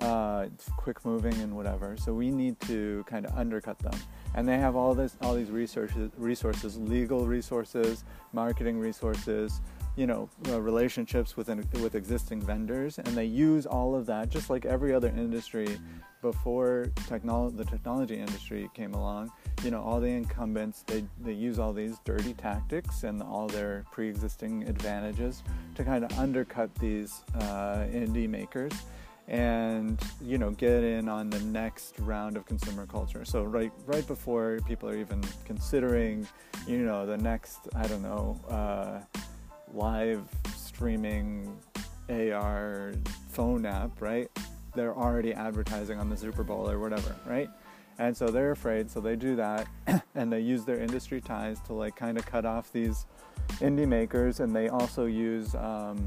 uh, 0.00 0.46
quick 0.76 1.04
moving 1.04 1.34
and 1.34 1.54
whatever. 1.56 1.96
So 1.96 2.12
we 2.12 2.30
need 2.30 2.60
to 2.60 3.04
kind 3.08 3.24
of 3.26 3.36
undercut 3.36 3.78
them. 3.78 3.98
And 4.34 4.46
they 4.46 4.58
have 4.58 4.76
all 4.76 4.94
this, 4.94 5.16
all 5.22 5.34
these 5.34 5.50
resources, 5.50 6.10
resources, 6.16 6.76
legal 6.78 7.26
resources, 7.26 8.04
marketing 8.32 8.78
resources, 8.78 9.60
you 9.96 10.06
know, 10.06 10.28
uh, 10.48 10.60
relationships 10.60 11.36
with 11.36 11.48
with 11.80 11.94
existing 11.94 12.42
vendors, 12.42 12.98
and 12.98 13.06
they 13.08 13.24
use 13.24 13.64
all 13.64 13.94
of 13.94 14.04
that, 14.06 14.28
just 14.28 14.50
like 14.50 14.66
every 14.66 14.92
other 14.92 15.08
industry 15.08 15.78
before 16.20 16.86
technolo- 17.08 17.56
the 17.56 17.64
technology 17.64 18.16
industry 18.16 18.68
came 18.74 18.92
along. 18.92 19.32
You 19.64 19.70
know, 19.70 19.80
all 19.80 19.98
the 19.98 20.08
incumbents 20.08 20.82
they 20.86 21.04
they 21.22 21.32
use 21.32 21.58
all 21.58 21.72
these 21.72 21.96
dirty 22.04 22.34
tactics 22.34 23.04
and 23.04 23.22
all 23.22 23.46
their 23.46 23.86
pre-existing 23.90 24.68
advantages 24.68 25.42
to 25.76 25.82
kind 25.82 26.04
of 26.04 26.18
undercut 26.18 26.74
these 26.74 27.22
uh, 27.34 27.86
indie 27.90 28.28
makers 28.28 28.74
and 29.28 30.00
you 30.20 30.38
know 30.38 30.50
get 30.50 30.84
in 30.84 31.08
on 31.08 31.30
the 31.30 31.40
next 31.40 31.98
round 32.00 32.36
of 32.36 32.46
consumer 32.46 32.86
culture. 32.86 33.24
So 33.24 33.42
right 33.42 33.72
right 33.86 34.06
before 34.06 34.60
people 34.66 34.88
are 34.88 34.96
even 34.96 35.22
considering 35.44 36.26
you 36.66 36.78
know 36.78 37.06
the 37.06 37.18
next 37.18 37.68
i 37.74 37.86
don't 37.86 38.02
know 38.02 38.40
uh, 38.48 39.20
live 39.72 40.22
streaming 40.56 41.56
ar 42.10 42.92
phone 43.30 43.66
app 43.66 44.00
right? 44.00 44.28
They're 44.74 44.94
already 44.94 45.32
advertising 45.32 45.98
on 45.98 46.10
the 46.10 46.16
super 46.16 46.44
bowl 46.44 46.70
or 46.70 46.78
whatever 46.78 47.16
right? 47.26 47.50
And 47.98 48.14
so 48.16 48.28
they're 48.28 48.52
afraid 48.52 48.90
so 48.90 49.00
they 49.00 49.16
do 49.16 49.34
that 49.36 49.66
and 50.14 50.32
they 50.32 50.40
use 50.40 50.64
their 50.64 50.78
industry 50.78 51.20
ties 51.20 51.60
to 51.62 51.72
like 51.72 51.96
kind 51.96 52.16
of 52.16 52.26
cut 52.26 52.44
off 52.44 52.70
these 52.72 53.06
indie 53.60 53.88
makers 53.88 54.40
and 54.40 54.54
they 54.54 54.68
also 54.68 55.06
use 55.06 55.54
um, 55.56 56.06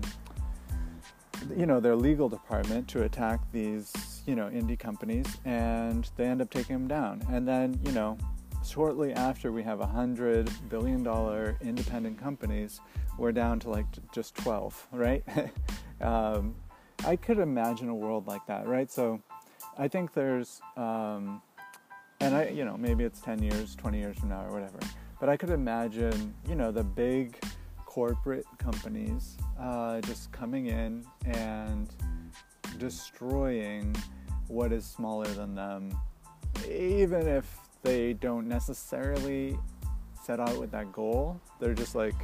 you 1.56 1.66
know 1.66 1.80
their 1.80 1.96
legal 1.96 2.30
department 2.30 2.88
to 2.90 3.04
attack 3.04 3.40
these 3.52 4.22
you 4.26 4.36
know 4.36 4.50
indie 4.50 4.78
companies 4.78 5.26
and 5.46 6.10
they 6.16 6.26
end 6.26 6.42
up 6.42 6.50
taking 6.50 6.76
them 6.76 6.88
down. 6.88 7.24
And 7.30 7.48
then 7.48 7.80
you 7.86 7.92
know 7.92 8.18
shortly 8.66 9.14
after 9.14 9.52
we 9.52 9.64
have 9.64 9.80
a 9.80 9.86
hundred 9.86 10.50
billion 10.70 11.04
dollar 11.04 11.58
independent 11.62 12.20
companies. 12.20 12.82
We're 13.18 13.32
down 13.32 13.60
to 13.62 13.70
like 13.70 13.86
just 14.12 14.36
12 14.36 14.88
right? 14.92 15.24
Um, 16.02 16.56
i 17.06 17.18
could 17.18 17.40
imagine 17.40 17.90
a 17.90 17.96
world 17.96 18.26
like 18.26 18.46
that 18.48 18.66
right? 18.66 18.90
So 18.90 19.22
i 19.78 19.90
think 19.90 20.14
there's 20.14 20.62
um, 20.78 21.42
and 22.22 22.36
i 22.36 22.48
you 22.48 22.64
know 22.64 22.78
maybe 22.78 23.04
it's 23.04 23.20
10 23.20 23.44
years 23.44 23.76
20 23.76 24.00
years 24.00 24.18
from 24.18 24.30
now 24.30 24.46
or 24.46 24.52
whatever 24.52 24.80
but 25.20 25.28
i 25.30 25.36
could 25.36 25.50
imagine 25.50 26.34
you 26.48 26.56
know 26.56 26.72
the 26.72 26.84
big 26.84 27.38
corporate 28.00 28.46
companies 28.58 29.36
uh, 29.60 30.00
just 30.00 30.32
coming 30.32 30.68
in 30.68 31.06
and 31.26 31.90
destroying 32.78 33.94
what 34.48 34.72
is 34.72 34.86
smaller 34.86 35.28
than 35.28 35.54
them, 35.54 35.94
even 36.72 37.28
if 37.28 37.58
they 37.84 38.14
don't 38.14 38.48
necessarily 38.48 39.60
set 40.24 40.40
out 40.40 40.58
with 40.58 40.72
that 40.72 40.90
goal. 40.94 41.38
They're 41.60 41.74
just 41.74 41.94
like, 41.94 42.16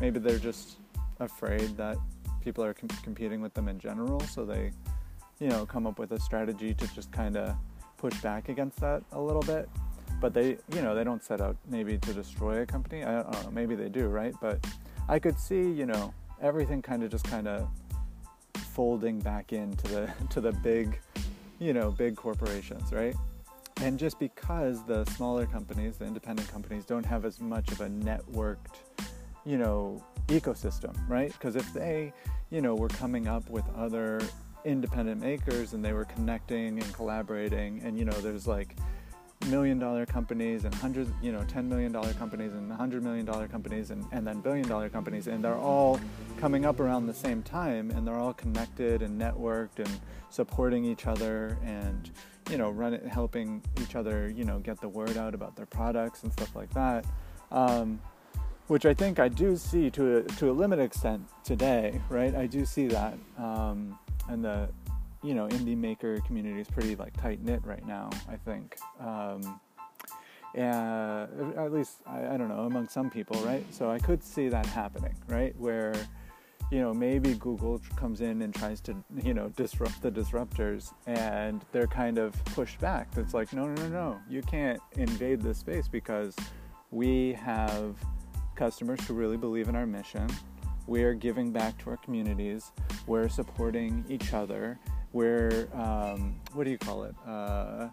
maybe 0.00 0.18
they're 0.18 0.38
just 0.38 0.78
afraid 1.18 1.76
that 1.76 1.98
people 2.42 2.64
are 2.64 2.72
com- 2.72 2.88
competing 3.02 3.42
with 3.42 3.52
them 3.52 3.68
in 3.68 3.78
general, 3.78 4.20
so 4.20 4.46
they, 4.46 4.70
you 5.38 5.48
know, 5.48 5.66
come 5.66 5.86
up 5.86 5.98
with 5.98 6.12
a 6.12 6.18
strategy 6.18 6.72
to 6.72 6.94
just 6.94 7.12
kind 7.12 7.36
of 7.36 7.54
push 7.98 8.18
back 8.22 8.48
against 8.48 8.80
that 8.80 9.02
a 9.12 9.20
little 9.20 9.42
bit. 9.42 9.68
But 10.18 10.32
they, 10.32 10.56
you 10.74 10.80
know, 10.80 10.94
they 10.94 11.04
don't 11.04 11.22
set 11.22 11.42
out 11.42 11.58
maybe 11.68 11.98
to 11.98 12.14
destroy 12.14 12.62
a 12.62 12.66
company. 12.66 13.04
I 13.04 13.22
don't 13.22 13.44
know, 13.44 13.50
maybe 13.50 13.74
they 13.74 13.90
do, 13.90 14.06
right? 14.06 14.34
But 14.40 14.66
I 15.10 15.18
could 15.18 15.40
see, 15.40 15.68
you 15.68 15.86
know, 15.86 16.14
everything 16.40 16.82
kind 16.82 17.02
of 17.02 17.10
just 17.10 17.24
kind 17.24 17.48
of 17.48 17.68
folding 18.54 19.18
back 19.18 19.52
into 19.52 19.88
the 19.88 20.12
to 20.30 20.40
the 20.40 20.52
big, 20.52 21.00
you 21.58 21.72
know, 21.72 21.90
big 21.90 22.14
corporations, 22.14 22.92
right? 22.92 23.16
And 23.82 23.98
just 23.98 24.20
because 24.20 24.84
the 24.84 25.04
smaller 25.06 25.46
companies, 25.46 25.96
the 25.96 26.04
independent 26.04 26.48
companies, 26.48 26.84
don't 26.84 27.04
have 27.04 27.24
as 27.24 27.40
much 27.40 27.72
of 27.72 27.80
a 27.80 27.88
networked, 27.88 28.76
you 29.44 29.58
know, 29.58 30.00
ecosystem, 30.28 30.96
right? 31.08 31.32
Because 31.32 31.56
if 31.56 31.72
they, 31.74 32.12
you 32.50 32.60
know, 32.60 32.76
were 32.76 32.88
coming 32.88 33.26
up 33.26 33.50
with 33.50 33.64
other 33.76 34.20
independent 34.64 35.20
makers 35.20 35.72
and 35.72 35.84
they 35.84 35.92
were 35.92 36.04
connecting 36.04 36.80
and 36.80 36.94
collaborating, 36.94 37.80
and 37.82 37.98
you 37.98 38.04
know, 38.04 38.20
there's 38.20 38.46
like 38.46 38.76
million 39.46 39.78
dollar 39.78 40.04
companies 40.04 40.64
and 40.64 40.74
hundreds, 40.74 41.10
you 41.22 41.32
know, 41.32 41.40
$10 41.40 41.66
million 41.66 41.92
companies 42.14 42.52
and 42.52 42.70
$100 42.70 43.02
million 43.02 43.26
companies 43.48 43.90
and, 43.90 44.04
and 44.12 44.26
then 44.26 44.40
billion 44.40 44.68
dollar 44.68 44.88
companies. 44.88 45.26
And 45.26 45.42
they're 45.42 45.54
all 45.54 45.98
coming 46.38 46.66
up 46.66 46.80
around 46.80 47.06
the 47.06 47.14
same 47.14 47.42
time 47.42 47.90
and 47.90 48.06
they're 48.06 48.18
all 48.18 48.34
connected 48.34 49.02
and 49.02 49.20
networked 49.20 49.78
and 49.78 50.00
supporting 50.28 50.84
each 50.84 51.06
other 51.06 51.58
and, 51.64 52.10
you 52.50 52.58
know, 52.58 52.70
running, 52.70 53.06
helping 53.08 53.62
each 53.80 53.96
other, 53.96 54.28
you 54.28 54.44
know, 54.44 54.58
get 54.58 54.80
the 54.80 54.88
word 54.88 55.16
out 55.16 55.34
about 55.34 55.56
their 55.56 55.66
products 55.66 56.22
and 56.22 56.32
stuff 56.32 56.54
like 56.54 56.72
that. 56.74 57.04
Um, 57.50 58.00
which 58.66 58.86
I 58.86 58.94
think 58.94 59.18
I 59.18 59.26
do 59.26 59.56
see 59.56 59.90
to 59.90 60.18
a, 60.18 60.22
to 60.22 60.50
a 60.50 60.52
limited 60.52 60.84
extent 60.84 61.28
today, 61.42 62.00
right? 62.08 62.32
I 62.36 62.46
do 62.46 62.64
see 62.64 62.86
that. 62.86 63.14
Um, 63.36 63.98
and 64.28 64.44
the 64.44 64.68
you 65.22 65.34
know 65.34 65.46
indie 65.48 65.76
maker 65.76 66.18
community 66.26 66.60
is 66.60 66.68
pretty 66.68 66.96
like 66.96 67.16
tight 67.20 67.42
knit 67.42 67.60
right 67.64 67.86
now. 67.86 68.10
I 68.28 68.36
think, 68.36 68.76
um, 68.98 69.60
at 70.56 71.72
least 71.72 71.98
I, 72.06 72.34
I, 72.34 72.36
don't 72.36 72.48
know 72.48 72.64
among 72.64 72.88
some 72.88 73.10
people, 73.10 73.40
right? 73.42 73.64
So 73.72 73.90
I 73.90 73.98
could 73.98 74.22
see 74.24 74.48
that 74.48 74.66
happening, 74.66 75.14
right? 75.28 75.54
Where 75.58 75.94
you 76.70 76.80
know 76.80 76.94
maybe 76.94 77.34
Google 77.34 77.80
comes 77.96 78.20
in 78.20 78.42
and 78.42 78.54
tries 78.54 78.80
to 78.82 78.96
you 79.22 79.34
know 79.34 79.50
disrupt 79.50 80.00
the 80.02 80.10
disruptors, 80.10 80.92
and 81.06 81.64
they're 81.72 81.86
kind 81.86 82.18
of 82.18 82.32
pushed 82.46 82.80
back. 82.80 83.08
It's 83.16 83.34
like 83.34 83.52
no, 83.52 83.66
no, 83.66 83.82
no, 83.82 83.88
no, 83.88 84.20
you 84.28 84.42
can't 84.42 84.80
invade 84.96 85.42
this 85.42 85.58
space 85.58 85.88
because 85.88 86.34
we 86.90 87.34
have 87.34 87.96
customers 88.56 89.00
who 89.06 89.14
really 89.14 89.36
believe 89.36 89.68
in 89.68 89.76
our 89.76 89.86
mission. 89.86 90.28
We 90.86 91.04
are 91.04 91.14
giving 91.14 91.52
back 91.52 91.78
to 91.84 91.90
our 91.90 91.96
communities. 91.98 92.72
We're 93.06 93.28
supporting 93.28 94.04
each 94.08 94.32
other 94.32 94.78
we're 95.12 95.68
um, 95.74 96.40
what 96.52 96.64
do 96.64 96.70
you 96.70 96.78
call 96.78 97.04
it? 97.04 97.14
Uh, 97.26 97.88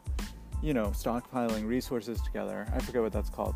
you 0.62 0.74
know, 0.74 0.88
stockpiling 0.88 1.68
resources 1.68 2.20
together. 2.22 2.68
I 2.74 2.80
forget 2.80 3.02
what 3.02 3.12
that's 3.12 3.30
called. 3.30 3.56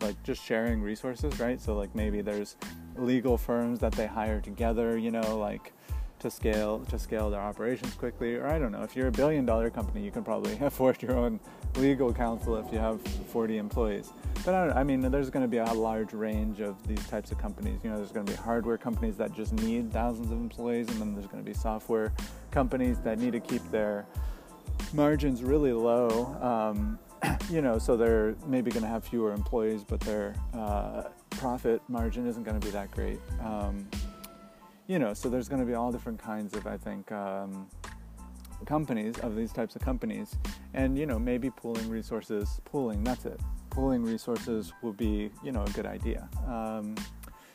Like 0.00 0.20
just 0.24 0.42
sharing 0.42 0.80
resources, 0.80 1.38
right? 1.38 1.60
So 1.60 1.74
like 1.74 1.94
maybe 1.94 2.20
there's 2.20 2.56
legal 2.96 3.38
firms 3.38 3.78
that 3.80 3.92
they 3.92 4.06
hire 4.06 4.40
together. 4.40 4.96
You 4.98 5.10
know, 5.10 5.38
like 5.38 5.72
to 6.20 6.30
scale 6.30 6.80
to 6.90 6.98
scale 6.98 7.30
their 7.30 7.40
operations 7.40 7.94
quickly. 7.94 8.36
Or 8.36 8.46
I 8.46 8.58
don't 8.58 8.72
know. 8.72 8.82
If 8.82 8.96
you're 8.96 9.08
a 9.08 9.12
billion 9.12 9.46
dollar 9.46 9.70
company, 9.70 10.04
you 10.04 10.10
can 10.10 10.24
probably 10.24 10.58
afford 10.60 11.02
your 11.02 11.16
own 11.16 11.40
legal 11.76 12.12
counsel 12.12 12.56
if 12.56 12.72
you 12.72 12.78
have 12.78 13.00
40 13.00 13.58
employees. 13.58 14.10
But 14.44 14.54
I, 14.54 14.80
I 14.80 14.84
mean, 14.84 15.00
there's 15.00 15.30
going 15.30 15.44
to 15.44 15.48
be 15.48 15.58
a 15.58 15.72
large 15.72 16.12
range 16.12 16.60
of 16.60 16.86
these 16.86 17.04
types 17.08 17.32
of 17.32 17.38
companies. 17.38 17.80
You 17.82 17.90
know, 17.90 17.96
there's 17.96 18.12
going 18.12 18.26
to 18.26 18.32
be 18.32 18.38
hardware 18.38 18.78
companies 18.78 19.16
that 19.16 19.34
just 19.34 19.52
need 19.52 19.92
thousands 19.92 20.30
of 20.30 20.38
employees, 20.38 20.88
and 20.88 21.00
then 21.00 21.14
there's 21.14 21.26
going 21.26 21.42
to 21.42 21.48
be 21.48 21.54
software 21.54 22.12
companies 22.50 22.98
that 23.00 23.18
need 23.18 23.32
to 23.32 23.40
keep 23.40 23.68
their 23.70 24.06
margins 24.92 25.42
really 25.42 25.72
low. 25.72 26.36
Um, 26.40 26.98
you 27.50 27.62
know, 27.62 27.78
so 27.78 27.96
they're 27.96 28.36
maybe 28.46 28.70
going 28.70 28.82
to 28.82 28.88
have 28.88 29.04
fewer 29.04 29.32
employees, 29.32 29.84
but 29.84 30.00
their 30.00 30.34
uh, 30.54 31.04
profit 31.30 31.82
margin 31.88 32.26
isn't 32.26 32.44
going 32.44 32.58
to 32.58 32.64
be 32.64 32.70
that 32.72 32.90
great. 32.90 33.18
Um, 33.42 33.88
you 34.88 34.98
know, 34.98 35.14
so 35.14 35.28
there's 35.28 35.48
going 35.48 35.60
to 35.60 35.66
be 35.66 35.74
all 35.74 35.92
different 35.92 36.18
kinds 36.18 36.54
of, 36.54 36.66
I 36.66 36.76
think, 36.76 37.12
um, 37.12 37.68
companies 38.66 39.16
of 39.20 39.36
these 39.36 39.52
types 39.52 39.76
of 39.76 39.82
companies, 39.82 40.36
and 40.74 40.98
you 40.98 41.06
know, 41.06 41.20
maybe 41.20 41.50
pooling 41.50 41.88
resources, 41.88 42.60
pooling. 42.64 43.04
That's 43.04 43.24
it 43.24 43.40
pooling 43.78 44.02
resources 44.02 44.72
would 44.82 44.96
be, 44.96 45.30
you 45.44 45.52
know, 45.52 45.62
a 45.62 45.70
good 45.70 45.86
idea. 45.86 46.28
Um, 46.48 46.96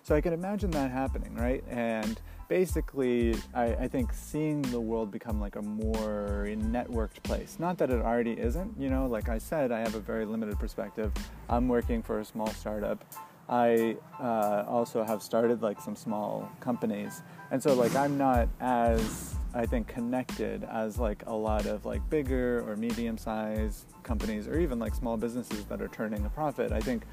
so 0.04 0.16
I 0.16 0.22
can 0.22 0.32
imagine 0.32 0.72
that 0.72 0.90
happening, 0.90 1.36
right? 1.36 1.62
And 1.70 2.18
basically, 2.48 3.36
I, 3.54 3.76
I, 3.76 3.88
think 3.90 4.14
seeing 4.14 4.62
the 4.62 4.80
world 4.80 5.12
become 5.12 5.42
like 5.42 5.58
a 5.58 5.62
more 5.62 6.48
networked 6.50 7.24
place. 7.24 7.58
Not 7.60 7.78
that 7.80 7.90
it 7.90 8.02
already 8.02 8.40
isn't, 8.40 8.80
you 8.80 8.90
know, 8.90 9.06
like 9.08 9.28
I 9.28 9.38
said, 9.38 9.74
I 9.74 9.80
have 9.80 9.96
a 9.96 10.00
very 10.00 10.26
limited 10.26 10.58
perspective. 10.60 11.12
I'm 11.50 11.68
working 11.68 12.02
for 12.02 12.22
a 12.22 12.26
small 12.26 12.48
startup. 12.48 13.04
I 13.50 13.98
uh, 14.20 14.64
also 14.68 15.04
have 15.04 15.22
started 15.22 15.62
like 15.62 15.82
some 15.82 15.96
small 15.96 16.50
companies. 16.60 17.22
And 17.52 17.62
so, 17.62 17.74
like, 17.74 17.96
I'm 17.96 18.18
not 18.18 18.48
as 18.60 19.36
I 19.54 19.66
think 19.66 19.88
connected 19.88 20.64
as 20.64 20.98
like 20.98 21.24
a 21.28 21.34
lot 21.34 21.66
of 21.66 21.86
like 21.86 22.08
bigger 22.10 22.68
or 22.68 22.76
medium 22.76 23.18
sized 23.18 23.86
companies 24.02 24.48
or 24.48 24.60
even 24.60 24.80
like 24.80 24.96
small 24.96 25.18
businesses 25.18 25.66
that 25.66 25.82
are 25.82 25.88
turning 25.90 26.26
a 26.26 26.30
profit. 26.30 26.72
I 26.72 26.80
think 26.80 27.04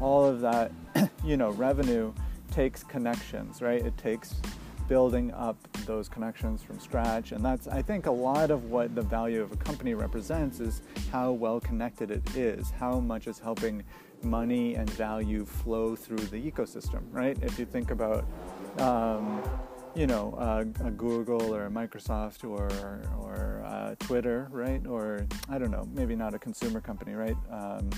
all 0.00 0.24
of 0.24 0.40
that, 0.40 0.72
you 1.24 1.36
know, 1.36 1.50
revenue 1.50 2.12
takes 2.50 2.82
connections, 2.82 3.62
right? 3.62 3.84
It 3.84 3.96
takes 3.96 4.34
building 4.88 5.32
up 5.32 5.56
those 5.86 6.08
connections 6.08 6.62
from 6.62 6.78
scratch. 6.78 7.32
And 7.32 7.44
that's, 7.44 7.68
I 7.68 7.80
think, 7.80 8.06
a 8.06 8.10
lot 8.10 8.50
of 8.50 8.64
what 8.64 8.94
the 8.94 9.02
value 9.02 9.42
of 9.42 9.52
a 9.52 9.56
company 9.56 9.94
represents 9.94 10.60
is 10.60 10.82
how 11.10 11.32
well 11.32 11.60
connected 11.60 12.10
it 12.10 12.36
is, 12.36 12.70
how 12.70 13.00
much 13.00 13.26
is 13.26 13.38
helping 13.38 13.82
money 14.24 14.74
and 14.74 14.88
value 14.90 15.44
flow 15.44 15.94
through 15.94 16.18
the 16.18 16.50
ecosystem, 16.50 17.02
right? 17.10 17.36
If 17.42 17.58
you 17.58 17.64
think 17.64 17.90
about, 17.90 18.24
um, 18.78 19.42
you 19.94 20.06
know, 20.06 20.34
uh, 20.38 20.64
a 20.86 20.90
Google 20.90 21.54
or 21.54 21.66
a 21.66 21.70
Microsoft 21.70 22.44
or 22.44 22.68
or 23.20 23.62
uh, 23.66 23.94
Twitter, 24.00 24.48
right? 24.50 24.84
Or 24.86 25.26
I 25.48 25.58
don't 25.58 25.70
know, 25.70 25.88
maybe 25.92 26.16
not 26.16 26.34
a 26.34 26.38
consumer 26.38 26.80
company, 26.80 27.14
right? 27.14 27.36
Um, 27.50 27.90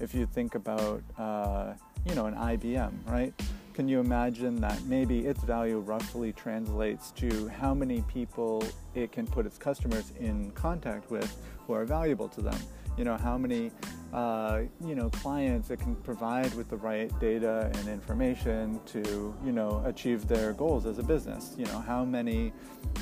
if 0.00 0.14
you 0.14 0.26
think 0.26 0.54
about, 0.54 1.02
uh, 1.18 1.74
you 2.06 2.14
know, 2.14 2.26
an 2.26 2.34
IBM, 2.34 2.92
right? 3.06 3.34
Can 3.74 3.88
you 3.88 4.00
imagine 4.00 4.56
that 4.60 4.82
maybe 4.84 5.20
its 5.20 5.42
value 5.42 5.78
roughly 5.78 6.32
translates 6.32 7.12
to 7.12 7.48
how 7.48 7.72
many 7.72 8.02
people 8.02 8.62
it 8.94 9.12
can 9.12 9.26
put 9.26 9.46
its 9.46 9.56
customers 9.56 10.12
in 10.18 10.50
contact 10.52 11.10
with 11.10 11.36
who 11.66 11.72
are 11.72 11.84
valuable 11.84 12.28
to 12.28 12.40
them? 12.40 12.58
You 13.00 13.04
know, 13.04 13.16
how 13.16 13.38
many 13.38 13.72
uh, 14.12 14.64
you 14.84 14.94
know 14.94 15.08
clients 15.08 15.70
it 15.70 15.78
can 15.78 15.96
provide 15.96 16.52
with 16.52 16.68
the 16.68 16.76
right 16.76 17.10
data 17.18 17.70
and 17.76 17.88
information 17.88 18.78
to 18.92 19.34
you 19.42 19.52
know 19.52 19.82
achieve 19.86 20.28
their 20.28 20.52
goals 20.52 20.84
as 20.84 20.98
a 20.98 21.02
business. 21.02 21.54
You 21.56 21.64
know 21.64 21.78
how 21.78 22.04
many 22.04 22.52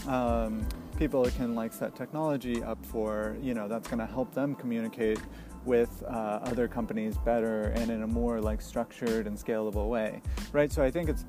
um, 0.07 0.65
people 0.97 1.25
can 1.31 1.57
like 1.57 1.73
set 1.73 1.97
technology 1.97 2.63
up 2.63 2.79
for 2.87 3.37
you 3.43 3.55
know 3.55 3.67
that's 3.67 3.89
going 3.89 3.99
to 3.99 4.07
help 4.07 4.33
them 4.33 4.55
communicate 4.55 5.19
with 5.65 6.05
uh, 6.07 6.39
other 6.45 6.69
companies 6.69 7.19
better 7.19 7.73
and 7.75 7.91
in 7.91 8.05
a 8.05 8.07
more 8.07 8.41
like 8.41 8.61
structured 8.63 9.27
and 9.27 9.37
scalable 9.37 9.89
way 9.89 10.23
right? 10.53 10.71
So 10.71 10.85
i 10.85 10.93
think 10.93 11.09
it's 11.09 11.25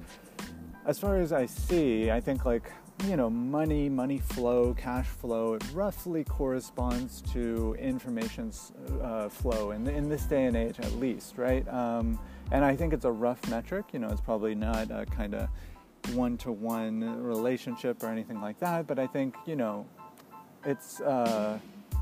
as 0.86 1.00
far 1.00 1.18
as 1.18 1.34
i 1.34 1.46
see 1.46 2.12
i 2.12 2.22
think 2.22 2.46
like 2.46 2.72
you 3.06 3.16
know, 3.16 3.30
money, 3.30 3.90
money 3.90 4.18
flow, 4.20 4.74
cash 4.74 5.08
flow, 5.08 5.54
it 5.54 5.64
roughly 5.74 6.24
corresponds 6.24 7.22
to 7.34 7.76
information 7.80 8.52
uh, 9.02 9.30
flow 9.30 9.72
in, 9.72 9.88
in 9.88 10.10
this 10.10 10.24
day 10.24 10.46
and 10.46 10.56
age, 10.56 10.80
at 10.80 10.92
least, 10.94 11.38
right? 11.38 11.68
Um, 11.70 12.20
and 12.52 12.66
I 12.66 12.76
think 12.76 12.94
it's 12.94 13.06
a 13.06 13.12
rough 13.12 13.48
metric. 13.50 13.86
You 13.94 14.00
know, 14.00 14.10
it's 14.10 14.22
probably 14.22 14.56
not 14.56 14.92
a 14.92 15.06
kind 15.06 15.34
of 15.34 15.50
one 16.14 16.38
to 16.38 16.52
one 16.52 17.22
relationship 17.24 18.04
or 18.04 18.08
anything 18.08 18.42
like 18.42 18.60
that, 18.60 18.88
but 18.88 19.00
I 19.00 19.08
think, 19.08 19.36
you 19.46 19.56
know, 19.56 19.86
it's, 20.66 21.00
uh, 21.02 21.58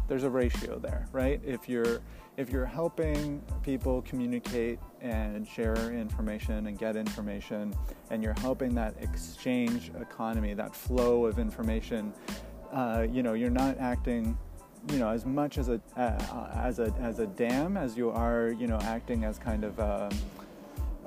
there's 0.07 0.23
a 0.23 0.29
ratio 0.29 0.79
there, 0.79 1.07
right? 1.11 1.39
If 1.45 1.69
you're, 1.69 2.01
if 2.37 2.51
you're 2.51 2.65
helping 2.65 3.41
people 3.63 4.03
communicate 4.03 4.79
and 5.01 5.47
share 5.47 5.91
information 5.91 6.67
and 6.67 6.77
get 6.77 6.95
information, 6.95 7.73
and 8.11 8.23
you're 8.23 8.39
helping 8.39 8.75
that 8.75 8.93
exchange 9.01 9.91
economy, 9.99 10.53
that 10.53 10.75
flow 10.75 11.25
of 11.25 11.39
information, 11.39 12.13
uh, 12.71 13.05
you 13.11 13.23
know, 13.23 13.33
you're 13.33 13.49
not 13.49 13.75
acting, 13.79 14.37
you 14.91 14.99
know, 14.99 15.09
as 15.09 15.25
much 15.25 15.57
as 15.57 15.69
a 15.69 15.81
uh, 15.95 16.51
as 16.55 16.77
a 16.77 16.93
as 16.99 17.17
a 17.17 17.25
dam 17.25 17.75
as 17.75 17.97
you 17.97 18.11
are, 18.11 18.49
you 18.49 18.67
know, 18.67 18.77
acting 18.83 19.23
as 19.23 19.39
kind 19.39 19.63
of 19.63 19.79
a, 19.79 20.11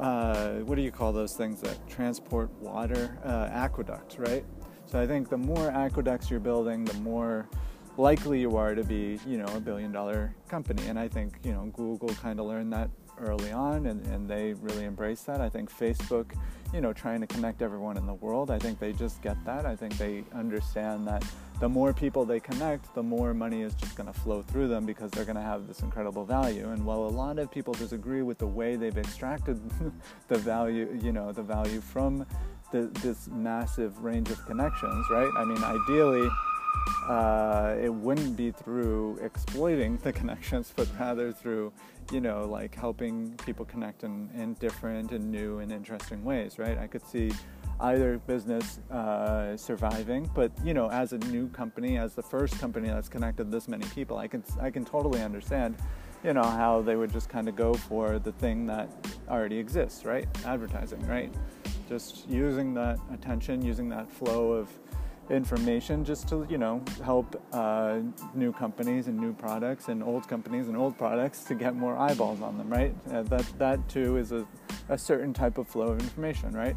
uh, 0.00 0.54
what 0.60 0.74
do 0.74 0.82
you 0.82 0.90
call 0.90 1.12
those 1.12 1.34
things 1.34 1.60
that 1.60 1.78
transport 1.88 2.50
water? 2.60 3.16
Uh, 3.24 3.48
aqueducts, 3.52 4.18
right? 4.18 4.44
So 4.86 5.00
I 5.00 5.06
think 5.06 5.28
the 5.28 5.38
more 5.38 5.70
aqueducts 5.70 6.28
you're 6.28 6.40
building, 6.40 6.84
the 6.84 6.94
more 6.94 7.48
likely 7.96 8.40
you 8.40 8.56
are 8.56 8.74
to 8.74 8.84
be, 8.84 9.18
you 9.26 9.38
know, 9.38 9.46
a 9.56 9.60
billion 9.60 9.92
dollar 9.92 10.34
company. 10.48 10.86
And 10.86 10.98
I 10.98 11.08
think, 11.08 11.38
you 11.42 11.52
know, 11.52 11.70
Google 11.74 12.08
kind 12.14 12.40
of 12.40 12.46
learned 12.46 12.72
that 12.72 12.90
early 13.20 13.52
on 13.52 13.86
and, 13.86 14.04
and 14.06 14.28
they 14.28 14.54
really 14.54 14.84
embrace 14.84 15.22
that. 15.22 15.40
I 15.40 15.48
think 15.48 15.70
Facebook, 15.70 16.32
you 16.72 16.80
know, 16.80 16.92
trying 16.92 17.20
to 17.20 17.26
connect 17.26 17.62
everyone 17.62 17.96
in 17.96 18.06
the 18.06 18.14
world, 18.14 18.50
I 18.50 18.58
think 18.58 18.78
they 18.78 18.92
just 18.92 19.20
get 19.22 19.42
that. 19.44 19.66
I 19.66 19.76
think 19.76 19.96
they 19.98 20.24
understand 20.34 21.06
that 21.08 21.24
the 21.60 21.68
more 21.68 21.92
people 21.92 22.24
they 22.24 22.40
connect, 22.40 22.94
the 22.94 23.02
more 23.02 23.34
money 23.34 23.60
is 23.60 23.74
just 23.74 23.94
going 23.94 24.06
to 24.06 24.18
flow 24.18 24.40
through 24.40 24.68
them 24.68 24.86
because 24.86 25.10
they're 25.10 25.26
going 25.26 25.36
to 25.36 25.42
have 25.42 25.68
this 25.68 25.80
incredible 25.80 26.24
value. 26.24 26.70
And 26.70 26.84
while 26.86 27.00
a 27.00 27.14
lot 27.14 27.38
of 27.38 27.50
people 27.50 27.74
disagree 27.74 28.22
with 28.22 28.38
the 28.38 28.46
way 28.46 28.76
they've 28.76 28.96
extracted 28.96 29.60
the 30.28 30.38
value, 30.38 30.98
you 31.02 31.12
know, 31.12 31.32
the 31.32 31.42
value 31.42 31.82
from 31.82 32.24
th- 32.72 32.90
this 33.02 33.28
massive 33.28 34.02
range 34.02 34.30
of 34.30 34.44
connections, 34.46 35.04
right? 35.10 35.30
I 35.36 35.44
mean, 35.44 35.62
ideally, 35.62 36.30
uh, 37.08 37.74
it 37.80 37.92
wouldn't 37.92 38.36
be 38.36 38.50
through 38.50 39.18
exploiting 39.22 39.96
the 39.98 40.12
connections, 40.20 40.72
but 40.74 40.88
rather 40.98 41.32
through, 41.32 41.72
you 42.12 42.20
know, 42.20 42.44
like 42.44 42.74
helping 42.74 43.34
people 43.44 43.64
connect 43.64 44.04
in, 44.04 44.28
in 44.34 44.54
different 44.54 45.10
and 45.12 45.30
new 45.30 45.58
and 45.58 45.72
interesting 45.72 46.22
ways, 46.24 46.58
right? 46.58 46.78
I 46.78 46.86
could 46.86 47.04
see 47.04 47.32
either 47.80 48.18
business 48.18 48.78
uh, 48.90 49.56
surviving, 49.56 50.30
but 50.34 50.52
you 50.64 50.74
know, 50.74 50.88
as 50.90 51.12
a 51.12 51.18
new 51.18 51.48
company, 51.48 51.98
as 51.98 52.14
the 52.14 52.22
first 52.22 52.58
company 52.58 52.88
that's 52.88 53.08
connected 53.08 53.50
this 53.50 53.68
many 53.68 53.86
people, 53.86 54.18
I 54.18 54.28
can 54.28 54.44
I 54.60 54.70
can 54.70 54.84
totally 54.84 55.22
understand, 55.22 55.76
you 56.22 56.34
know, 56.34 56.44
how 56.44 56.82
they 56.82 56.96
would 56.96 57.12
just 57.12 57.28
kind 57.28 57.48
of 57.48 57.56
go 57.56 57.74
for 57.74 58.18
the 58.18 58.32
thing 58.32 58.66
that 58.66 58.88
already 59.28 59.58
exists, 59.58 60.04
right? 60.04 60.28
Advertising, 60.44 61.06
right? 61.06 61.32
Just 61.88 62.28
using 62.28 62.74
that 62.74 62.98
attention, 63.12 63.62
using 63.62 63.88
that 63.88 64.10
flow 64.12 64.52
of 64.52 64.68
information 65.30 66.04
just 66.04 66.28
to 66.28 66.46
you 66.50 66.58
know 66.58 66.82
help 67.04 67.40
uh, 67.52 68.00
new 68.34 68.52
companies 68.52 69.06
and 69.06 69.18
new 69.18 69.32
products 69.32 69.88
and 69.88 70.02
old 70.02 70.28
companies 70.28 70.68
and 70.68 70.76
old 70.76 70.98
products 70.98 71.44
to 71.44 71.54
get 71.54 71.74
more 71.76 71.96
eyeballs 71.96 72.42
on 72.42 72.58
them 72.58 72.68
right? 72.68 72.94
Uh, 73.12 73.22
that 73.22 73.46
that 73.58 73.88
too 73.88 74.16
is 74.16 74.32
a, 74.32 74.46
a 74.88 74.98
certain 74.98 75.32
type 75.32 75.58
of 75.58 75.68
flow 75.68 75.88
of 75.88 76.00
information 76.00 76.52
right? 76.52 76.76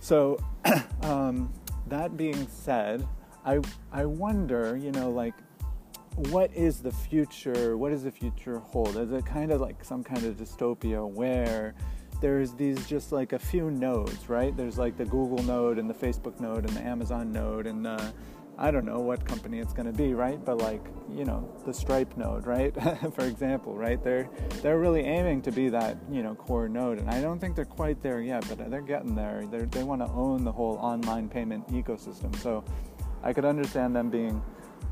So 0.00 0.38
um, 1.02 1.52
that 1.88 2.16
being 2.16 2.46
said 2.48 3.06
I 3.44 3.60
I 3.90 4.04
wonder 4.04 4.76
you 4.76 4.92
know 4.92 5.10
like 5.10 5.34
what 6.30 6.52
is 6.54 6.82
the 6.82 6.92
future 6.92 7.76
what 7.76 7.90
does 7.90 8.04
the 8.04 8.10
future 8.10 8.58
hold? 8.58 8.96
Is 8.96 9.12
it 9.12 9.24
kind 9.24 9.50
of 9.50 9.60
like 9.60 9.82
some 9.84 10.04
kind 10.04 10.24
of 10.24 10.36
dystopia 10.36 11.08
where 11.08 11.74
there's 12.22 12.54
these 12.54 12.86
just 12.86 13.12
like 13.12 13.34
a 13.34 13.38
few 13.38 13.70
nodes, 13.70 14.30
right? 14.30 14.56
There's 14.56 14.78
like 14.78 14.96
the 14.96 15.04
Google 15.04 15.42
node 15.44 15.78
and 15.78 15.90
the 15.90 15.94
Facebook 15.94 16.40
node 16.40 16.64
and 16.66 16.74
the 16.74 16.80
Amazon 16.80 17.32
node 17.32 17.66
and 17.66 17.86
uh, 17.86 18.10
I 18.58 18.70
don't 18.70 18.84
know 18.84 19.00
what 19.00 19.24
company 19.24 19.58
it's 19.58 19.72
going 19.72 19.86
to 19.86 19.92
be, 19.92 20.14
right? 20.14 20.42
But 20.42 20.58
like 20.58 20.84
you 21.10 21.24
know 21.24 21.52
the 21.66 21.74
Stripe 21.74 22.16
node, 22.16 22.46
right? 22.46 22.72
For 23.14 23.24
example, 23.24 23.74
right? 23.74 24.02
They're 24.02 24.30
they're 24.62 24.78
really 24.78 25.00
aiming 25.00 25.42
to 25.42 25.52
be 25.52 25.68
that 25.70 25.98
you 26.10 26.22
know 26.22 26.34
core 26.34 26.68
node, 26.68 26.98
and 26.98 27.10
I 27.10 27.20
don't 27.20 27.38
think 27.38 27.56
they're 27.56 27.64
quite 27.64 28.02
there 28.02 28.20
yet, 28.20 28.46
but 28.48 28.70
they're 28.70 28.80
getting 28.80 29.14
there. 29.14 29.44
They're, 29.50 29.66
they 29.66 29.82
want 29.82 30.00
to 30.02 30.08
own 30.12 30.44
the 30.44 30.52
whole 30.52 30.76
online 30.76 31.28
payment 31.28 31.68
ecosystem. 31.68 32.34
So 32.36 32.64
I 33.22 33.32
could 33.32 33.44
understand 33.44 33.96
them 33.96 34.10
being 34.10 34.42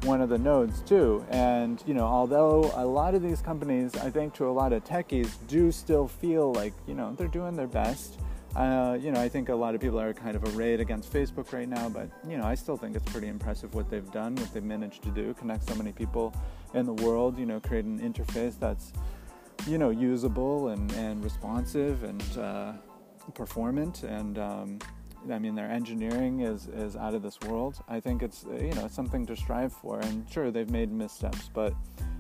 one 0.05 0.21
of 0.21 0.29
the 0.29 0.39
nodes 0.39 0.81
too. 0.83 1.25
And 1.31 1.83
you 1.87 1.95
know, 1.95 2.05
although 2.05 2.71
a 2.75 2.85
lot 2.85 3.15
of 3.15 3.23
these 3.23 3.41
companies, 3.41 3.97
I 3.97 4.11
think 4.11 4.35
to 4.35 4.49
a 4.49 4.51
lot 4.51 4.73
of 4.73 4.85
techies, 4.85 5.31
do 5.49 5.71
still 5.73 6.09
feel 6.09 6.53
like 6.53 6.73
you 6.87 6.95
know 6.95 7.15
they're 7.15 7.29
doing 7.29 7.57
their 7.57 7.67
best. 7.67 8.19
Uh, 8.57 8.99
you 9.01 9.13
know, 9.13 9.21
I 9.21 9.29
think 9.29 9.49
a 9.49 9.55
lot 9.55 9.77
of 9.77 9.81
people 9.81 10.01
are 10.01 10.13
kind 10.13 10.35
of 10.35 10.57
arrayed 10.57 10.81
against 10.81 11.13
Facebook 11.13 11.53
right 11.53 11.69
now, 11.69 11.89
but 11.89 12.09
you 12.29 12.37
know, 12.37 12.45
I 12.45 12.57
still 12.57 12.77
think 12.77 12.97
it's 12.97 13.13
pretty 13.13 13.29
impressive 13.29 13.75
what 13.75 13.89
they've 13.89 14.11
done, 14.11 14.35
what 14.35 14.53
they've 14.53 14.63
managed 14.63 15.03
to 15.05 15.11
do, 15.11 15.35
connect 15.35 15.69
so 15.69 15.75
many 15.77 15.93
people 15.93 16.35
in 16.75 16.85
the 16.85 16.95
world. 16.95 17.39
You 17.39 17.47
know, 17.47 17.61
create 17.61 17.85
an 17.85 18.01
interface 18.01 18.59
that's 18.59 18.93
you 19.67 19.79
know 19.79 19.91
usable 19.91 20.69
and 20.69 20.91
and 20.93 21.23
responsive 21.23 22.03
and 22.03 22.39
uh, 22.39 22.73
performant 23.35 24.03
and 24.03 24.39
um, 24.39 24.79
I 25.31 25.39
mean, 25.39 25.55
their 25.55 25.71
engineering 25.71 26.41
is, 26.41 26.67
is 26.69 26.97
out 26.97 27.15
of 27.15 27.23
this 27.23 27.39
world. 27.41 27.83
I 27.89 28.01
think 28.01 28.23
it's 28.23 28.45
you 28.51 28.73
know 28.73 28.89
something 28.89 29.27
to 29.27 29.37
strive 29.37 29.73
for. 29.73 30.01
And 30.01 30.29
sure, 30.31 30.51
they've 30.51 30.71
made 30.71 30.91
missteps, 30.91 31.51
but 31.53 31.75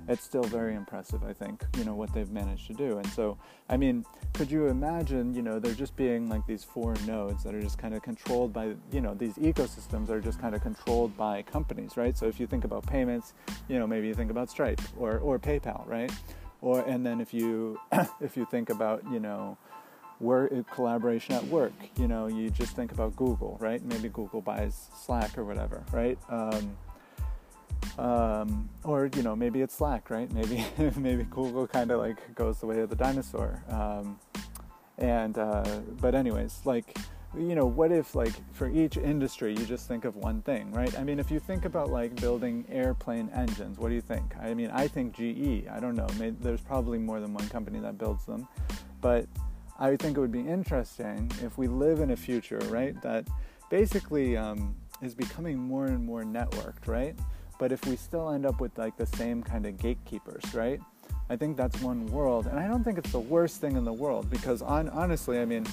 it's 0.09 0.25
still 0.25 0.43
very 0.43 0.75
impressive. 0.75 1.23
I 1.25 1.33
think 1.33 1.65
you 1.79 1.85
know 1.85 1.95
what 1.95 2.13
they've 2.13 2.31
managed 2.31 2.67
to 2.67 2.75
do. 2.75 2.99
And 2.99 3.07
so, 3.09 3.39
I 3.69 3.77
mean, 3.77 4.05
could 4.35 4.51
you 4.51 4.67
imagine 4.67 5.35
you 5.35 5.43
know 5.43 5.59
there 5.59 5.75
just 5.75 5.97
being 5.97 6.29
like 6.29 6.47
these 6.47 6.65
four 6.65 6.95
nodes 7.07 7.45
that 7.45 7.55
are 7.55 7.63
just 7.63 7.79
kind 7.79 7.95
of 7.95 8.03
controlled 8.03 8.53
by 8.53 8.75
you 8.93 9.01
know 9.01 9.15
these 9.15 9.35
ecosystems 9.35 10.11
are 10.11 10.21
just 10.21 10.41
kind 10.41 10.55
of 10.55 10.63
controlled 10.63 11.17
by 11.17 11.43
companies, 11.43 11.97
right? 11.97 12.17
So 12.19 12.27
if 12.27 12.41
you 12.41 12.47
think 12.47 12.65
about 12.65 12.87
payments, 12.87 13.35
you 13.69 13.79
know 13.79 13.87
maybe 13.87 14.09
you 14.09 14.15
think 14.15 14.31
about 14.31 14.51
Stripe 14.51 14.81
or 14.99 15.19
or 15.19 15.39
PayPal, 15.39 15.87
right? 15.89 16.13
Or 16.61 16.81
and 16.81 17.07
then 17.07 17.21
if 17.21 17.33
you 17.33 17.79
if 18.21 18.37
you 18.37 18.47
think 18.51 18.71
about 18.71 19.03
you 19.11 19.21
know 19.21 19.57
work 20.21 20.53
collaboration 20.71 21.35
at 21.35 21.45
work. 21.47 21.73
You 21.97 22.09
know, 22.09 22.27
you 22.27 22.51
just 22.51 22.77
think 22.77 22.93
about 22.93 23.17
Google, 23.17 23.57
right? 23.61 23.83
Maybe 23.85 24.09
Google 24.09 24.41
buys 24.41 24.89
Slack 24.95 25.37
or 25.39 25.45
whatever, 25.45 25.83
right? 25.93 26.19
Um, 26.29 26.77
um, 27.99 28.69
or 28.85 29.11
you 29.15 29.23
know, 29.23 29.35
maybe 29.35 29.63
it's 29.63 29.75
Slack, 29.75 30.11
right? 30.11 30.31
Maybe 30.33 30.65
maybe 30.97 31.25
Google 31.25 31.67
kind 31.67 31.91
of 31.91 32.01
like 32.01 32.35
goes 32.35 32.59
the 32.61 32.67
way 32.67 32.81
of 32.81 32.91
the 32.91 32.97
dinosaur. 32.97 33.63
Um, 33.69 34.19
and 34.99 35.39
uh, 35.39 35.81
but 36.01 36.15
anyways, 36.15 36.61
like 36.65 36.97
you 37.37 37.55
know, 37.55 37.67
what 37.67 37.93
if 37.93 38.15
like 38.15 38.33
for 38.53 38.69
each 38.69 38.97
industry 38.97 39.55
you 39.57 39.65
just 39.65 39.87
think 39.87 40.05
of 40.05 40.17
one 40.17 40.43
thing, 40.43 40.73
right? 40.73 40.99
I 40.99 41.05
mean, 41.05 41.19
if 41.19 41.31
you 41.31 41.39
think 41.39 41.65
about 41.65 41.91
like 41.91 42.15
building 42.21 42.67
airplane 42.69 43.31
engines, 43.35 43.79
what 43.79 43.89
do 43.89 43.95
you 43.95 44.01
think? 44.01 44.35
I 44.41 44.53
mean, 44.53 44.71
I 44.73 44.89
think 44.89 45.15
GE. 45.15 45.69
I 45.69 45.79
don't 45.81 45.95
know. 45.95 46.09
Maybe, 46.19 46.37
there's 46.41 46.61
probably 46.61 46.99
more 46.99 47.21
than 47.21 47.33
one 47.33 47.49
company 47.49 47.79
that 47.81 47.99
builds 47.99 48.27
them, 48.27 48.49
but 49.01 49.27
I 49.81 49.97
think 49.97 50.19
it 50.19 50.21
would 50.21 50.31
be 50.31 50.47
interesting 50.47 51.31
if 51.43 51.57
we 51.57 51.67
live 51.67 52.01
in 52.01 52.11
a 52.11 52.17
future, 52.17 52.59
right, 52.69 53.01
that 53.01 53.27
basically 53.71 54.37
um, 54.37 54.77
is 55.01 55.15
becoming 55.15 55.59
more 55.59 55.87
and 55.87 56.05
more 56.05 56.23
networked, 56.23 56.87
right? 56.87 57.19
But 57.59 57.73
if 57.73 57.87
we 57.87 57.97
still 57.97 58.31
end 58.31 58.45
up 58.45 58.61
with 58.61 58.77
like 58.77 58.99
the 58.99 59.07
same 59.07 59.43
kind 59.43 59.65
of 59.65 59.79
gatekeepers, 59.79 60.55
right? 60.55 60.81
I 61.31 61.37
think 61.37 61.57
that's 61.57 61.81
one 61.81 62.07
world, 62.07 62.47
and 62.47 62.59
I 62.59 62.67
don't 62.69 62.85
think 62.85 62.99
it's 62.99 63.13
the 63.13 63.21
worst 63.21 63.61
thing 63.61 63.77
in 63.77 63.85
the 63.85 63.93
world 63.93 64.29
because 64.29 64.61
on, 64.61 64.91
honestly, 64.91 65.39
I 65.39 65.47
mean, 65.47 65.67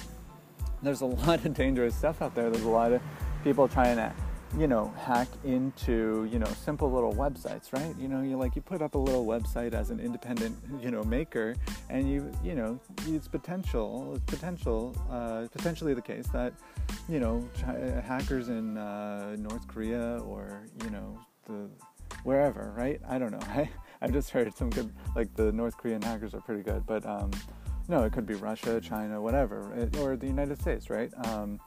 there's 0.82 1.02
a 1.02 1.06
lot 1.06 1.44
of 1.44 1.52
dangerous 1.54 1.94
stuff 1.94 2.22
out 2.22 2.34
there. 2.34 2.48
There's 2.48 2.64
a 2.64 2.70
lot 2.70 2.92
of 2.92 3.02
people 3.44 3.68
trying 3.68 3.96
to 3.96 4.12
you 4.56 4.66
know, 4.66 4.92
hack 4.98 5.28
into, 5.44 6.28
you 6.32 6.38
know, 6.38 6.46
simple 6.46 6.90
little 6.90 7.12
websites, 7.14 7.72
right? 7.72 7.94
You 7.98 8.08
know, 8.08 8.22
you 8.22 8.36
like 8.36 8.56
you 8.56 8.62
put 8.62 8.80
up 8.80 8.94
a 8.94 8.98
little 8.98 9.26
website 9.26 9.74
as 9.74 9.90
an 9.90 10.00
independent, 10.00 10.56
you 10.80 10.90
know, 10.90 11.04
maker, 11.04 11.54
and 11.90 12.10
you, 12.10 12.32
you 12.42 12.54
know, 12.54 12.80
it's 13.06 13.28
potential, 13.28 14.14
it's 14.14 14.24
potential, 14.24 14.96
uh, 15.10 15.46
potentially 15.52 15.92
the 15.92 16.02
case 16.02 16.26
that, 16.28 16.54
you 17.08 17.20
know, 17.20 17.46
hackers 18.04 18.48
in 18.48 18.78
uh, 18.78 19.36
North 19.36 19.66
Korea 19.68 20.18
or 20.24 20.64
you 20.82 20.90
know 20.90 21.18
the 21.46 21.68
wherever, 22.24 22.72
right? 22.76 23.00
I 23.08 23.18
don't 23.18 23.32
know. 23.32 23.40
I 23.48 23.68
I've 24.00 24.12
just 24.12 24.30
heard 24.30 24.54
some 24.56 24.70
good, 24.70 24.92
like 25.16 25.34
the 25.34 25.50
North 25.52 25.76
Korean 25.76 26.00
hackers 26.00 26.32
are 26.34 26.40
pretty 26.40 26.62
good, 26.62 26.86
but 26.86 27.04
um, 27.04 27.30
no, 27.88 28.04
it 28.04 28.12
could 28.12 28.26
be 28.26 28.34
Russia, 28.34 28.80
China, 28.80 29.20
whatever, 29.20 29.88
or 29.98 30.16
the 30.16 30.26
United 30.26 30.60
States, 30.60 30.88
right? 30.88 31.10
Um, 31.26 31.58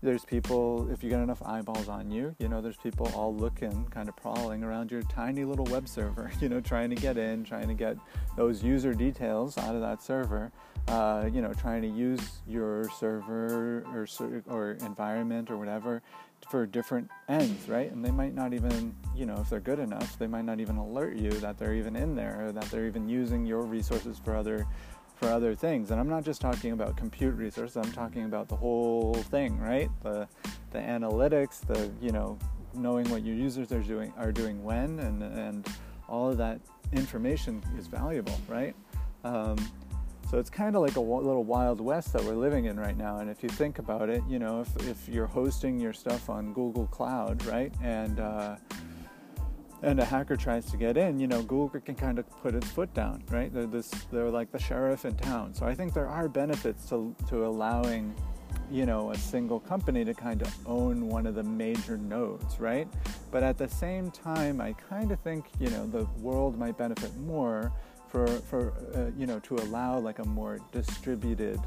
there's 0.00 0.24
people 0.24 0.88
if 0.90 1.02
you 1.02 1.10
get 1.10 1.20
enough 1.20 1.42
eyeballs 1.44 1.88
on 1.88 2.10
you 2.10 2.34
you 2.38 2.48
know 2.48 2.60
there's 2.60 2.76
people 2.76 3.10
all 3.14 3.34
looking 3.34 3.84
kind 3.90 4.08
of 4.08 4.16
prowling 4.16 4.62
around 4.62 4.90
your 4.90 5.02
tiny 5.02 5.44
little 5.44 5.64
web 5.66 5.88
server 5.88 6.30
you 6.40 6.48
know 6.48 6.60
trying 6.60 6.88
to 6.88 6.96
get 6.96 7.16
in 7.16 7.42
trying 7.44 7.66
to 7.66 7.74
get 7.74 7.96
those 8.36 8.62
user 8.62 8.94
details 8.94 9.58
out 9.58 9.74
of 9.74 9.80
that 9.80 10.00
server 10.00 10.52
uh, 10.88 11.28
you 11.32 11.42
know 11.42 11.52
trying 11.52 11.82
to 11.82 11.88
use 11.88 12.38
your 12.46 12.88
server 12.98 13.84
or 13.92 14.06
or 14.46 14.72
environment 14.80 15.50
or 15.50 15.56
whatever 15.56 16.00
for 16.50 16.64
different 16.64 17.10
ends 17.28 17.68
right? 17.68 17.90
And 17.90 18.04
they 18.04 18.10
might 18.10 18.34
not 18.34 18.54
even 18.54 18.94
you 19.14 19.26
know 19.26 19.36
if 19.40 19.50
they're 19.50 19.60
good 19.60 19.80
enough 19.80 20.18
they 20.18 20.26
might 20.26 20.44
not 20.44 20.60
even 20.60 20.76
alert 20.76 21.16
you 21.16 21.30
that 21.30 21.58
they're 21.58 21.74
even 21.74 21.96
in 21.96 22.14
there 22.14 22.46
or 22.46 22.52
that 22.52 22.64
they're 22.70 22.86
even 22.86 23.08
using 23.08 23.44
your 23.44 23.62
resources 23.62 24.18
for 24.18 24.36
other 24.36 24.66
for 25.18 25.28
other 25.28 25.54
things. 25.54 25.90
And 25.90 26.00
I'm 26.00 26.08
not 26.08 26.24
just 26.24 26.40
talking 26.40 26.72
about 26.72 26.96
compute 26.96 27.34
resources, 27.34 27.76
I'm 27.76 27.92
talking 27.92 28.24
about 28.24 28.48
the 28.48 28.56
whole 28.56 29.14
thing, 29.14 29.58
right? 29.58 29.90
The 30.02 30.28
the 30.70 30.78
analytics, 30.78 31.60
the 31.66 31.90
you 32.00 32.12
know, 32.12 32.38
knowing 32.74 33.08
what 33.10 33.24
your 33.24 33.34
users 33.34 33.72
are 33.72 33.82
doing 33.82 34.12
are 34.16 34.32
doing 34.32 34.62
when 34.62 34.98
and 35.00 35.22
and 35.22 35.66
all 36.08 36.30
of 36.30 36.38
that 36.38 36.60
information 36.92 37.62
is 37.78 37.86
valuable, 37.86 38.38
right? 38.48 38.74
Um, 39.24 39.56
so 40.30 40.38
it's 40.38 40.50
kind 40.50 40.76
of 40.76 40.82
like 40.82 40.96
a 40.96 41.00
little 41.00 41.44
wild 41.44 41.80
west 41.80 42.12
that 42.12 42.22
we're 42.22 42.34
living 42.34 42.66
in 42.66 42.78
right 42.78 42.96
now. 42.96 43.18
And 43.18 43.30
if 43.30 43.42
you 43.42 43.48
think 43.48 43.78
about 43.78 44.10
it, 44.10 44.22
you 44.28 44.38
know, 44.38 44.60
if, 44.60 44.86
if 44.86 45.08
you're 45.08 45.26
hosting 45.26 45.80
your 45.80 45.94
stuff 45.94 46.28
on 46.28 46.52
Google 46.52 46.86
Cloud, 46.86 47.44
right, 47.46 47.72
and 47.82 48.20
uh, 48.20 48.56
and 49.82 50.00
a 50.00 50.04
hacker 50.04 50.36
tries 50.36 50.66
to 50.70 50.76
get 50.76 50.96
in, 50.96 51.20
you 51.20 51.26
know, 51.26 51.42
Google 51.42 51.80
can 51.80 51.94
kind 51.94 52.18
of 52.18 52.28
put 52.42 52.54
its 52.54 52.68
foot 52.68 52.92
down, 52.94 53.22
right? 53.30 53.52
They're 53.52 53.66
this, 53.66 53.90
they're 54.12 54.30
like 54.30 54.50
the 54.50 54.58
sheriff 54.58 55.04
in 55.04 55.16
town. 55.16 55.54
So 55.54 55.66
I 55.66 55.74
think 55.74 55.94
there 55.94 56.08
are 56.08 56.28
benefits 56.28 56.88
to 56.88 57.14
to 57.28 57.46
allowing, 57.46 58.14
you 58.70 58.86
know, 58.86 59.10
a 59.10 59.16
single 59.16 59.60
company 59.60 60.04
to 60.04 60.14
kind 60.14 60.42
of 60.42 60.54
own 60.66 61.08
one 61.08 61.26
of 61.26 61.34
the 61.34 61.44
major 61.44 61.96
nodes, 61.96 62.58
right? 62.58 62.88
But 63.30 63.42
at 63.42 63.56
the 63.56 63.68
same 63.68 64.10
time, 64.10 64.60
I 64.60 64.72
kind 64.72 65.12
of 65.12 65.20
think, 65.20 65.46
you 65.60 65.70
know, 65.70 65.86
the 65.86 66.04
world 66.20 66.58
might 66.58 66.76
benefit 66.76 67.16
more 67.18 67.72
for 68.08 68.26
for 68.26 68.72
uh, 68.94 69.10
you 69.16 69.26
know 69.26 69.38
to 69.40 69.56
allow 69.56 69.98
like 69.98 70.18
a 70.18 70.24
more 70.24 70.58
distributed 70.72 71.60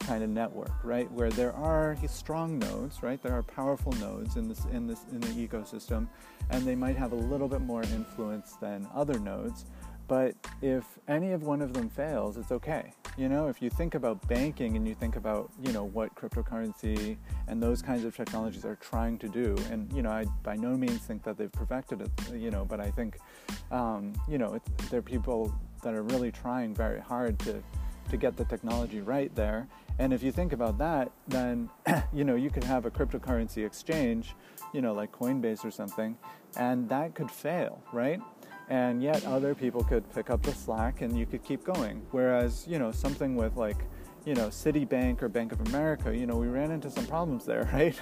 kind 0.00 0.22
of 0.24 0.30
network, 0.30 0.72
right? 0.84 1.10
Where 1.12 1.30
there 1.30 1.52
are 1.52 1.96
strong 2.08 2.58
nodes, 2.58 3.02
right? 3.02 3.22
There 3.22 3.32
are 3.32 3.42
powerful 3.42 3.92
nodes 3.92 4.36
in 4.36 4.48
this 4.48 4.64
in 4.72 4.86
this 4.86 5.04
in 5.12 5.20
the 5.20 5.46
ecosystem, 5.48 6.08
and 6.50 6.64
they 6.64 6.74
might 6.74 6.96
have 6.96 7.12
a 7.12 7.16
little 7.32 7.48
bit 7.48 7.60
more 7.60 7.82
influence 7.82 8.56
than 8.60 8.88
other 8.94 9.18
nodes. 9.18 9.64
but 10.10 10.34
if 10.60 10.82
any 11.06 11.30
of 11.30 11.44
one 11.44 11.62
of 11.62 11.72
them 11.72 11.88
fails, 11.88 12.36
it's 12.36 12.50
okay. 12.50 12.92
You 13.16 13.28
know, 13.28 13.46
if 13.46 13.62
you 13.62 13.70
think 13.70 13.94
about 13.94 14.26
banking 14.26 14.76
and 14.76 14.84
you 14.88 14.92
think 14.92 15.14
about, 15.14 15.52
you 15.62 15.72
know, 15.72 15.84
what 15.84 16.12
cryptocurrency 16.16 17.16
and 17.46 17.62
those 17.62 17.80
kinds 17.80 18.04
of 18.04 18.16
technologies 18.16 18.64
are 18.64 18.74
trying 18.74 19.18
to 19.18 19.28
do, 19.28 19.54
and, 19.70 19.92
you 19.92 20.02
know, 20.02 20.10
I 20.10 20.24
by 20.42 20.56
no 20.56 20.76
means 20.76 20.98
think 21.02 21.22
that 21.22 21.38
they've 21.38 21.52
perfected 21.52 22.00
it, 22.02 22.10
you 22.34 22.50
know, 22.50 22.64
but 22.64 22.80
I 22.80 22.90
think, 22.90 23.18
um, 23.70 24.12
you 24.28 24.36
know, 24.36 24.60
there 24.90 24.98
are 24.98 25.02
people 25.02 25.54
that 25.84 25.94
are 25.94 26.02
really 26.02 26.32
trying 26.32 26.74
very 26.74 26.98
hard 27.00 27.38
to, 27.40 27.62
to 28.10 28.16
get 28.16 28.36
the 28.36 28.44
technology 28.44 29.00
right 29.00 29.34
there. 29.34 29.68
And 29.98 30.12
if 30.12 30.22
you 30.22 30.32
think 30.32 30.52
about 30.52 30.78
that, 30.78 31.10
then, 31.28 31.70
you 32.12 32.24
know, 32.24 32.34
you 32.34 32.50
could 32.50 32.64
have 32.64 32.86
a 32.86 32.90
cryptocurrency 32.90 33.64
exchange, 33.66 34.34
you 34.72 34.80
know, 34.80 34.92
like 34.92 35.12
Coinbase 35.12 35.64
or 35.64 35.70
something, 35.70 36.16
and 36.56 36.88
that 36.88 37.14
could 37.14 37.30
fail, 37.30 37.82
right? 37.92 38.20
and 38.70 39.02
yet 39.02 39.26
other 39.26 39.52
people 39.52 39.82
could 39.82 40.08
pick 40.14 40.30
up 40.30 40.42
the 40.42 40.52
slack 40.52 41.02
and 41.02 41.18
you 41.18 41.26
could 41.26 41.42
keep 41.42 41.64
going. 41.64 42.00
Whereas, 42.12 42.66
you 42.68 42.78
know, 42.78 42.92
something 42.92 43.34
with 43.34 43.56
like, 43.56 43.76
you 44.24 44.34
know, 44.34 44.46
Citibank 44.46 45.22
or 45.22 45.28
Bank 45.28 45.50
of 45.50 45.60
America, 45.68 46.16
you 46.16 46.24
know, 46.24 46.36
we 46.36 46.46
ran 46.46 46.70
into 46.70 46.88
some 46.88 47.04
problems 47.06 47.44
there, 47.44 47.68
right? 47.72 47.96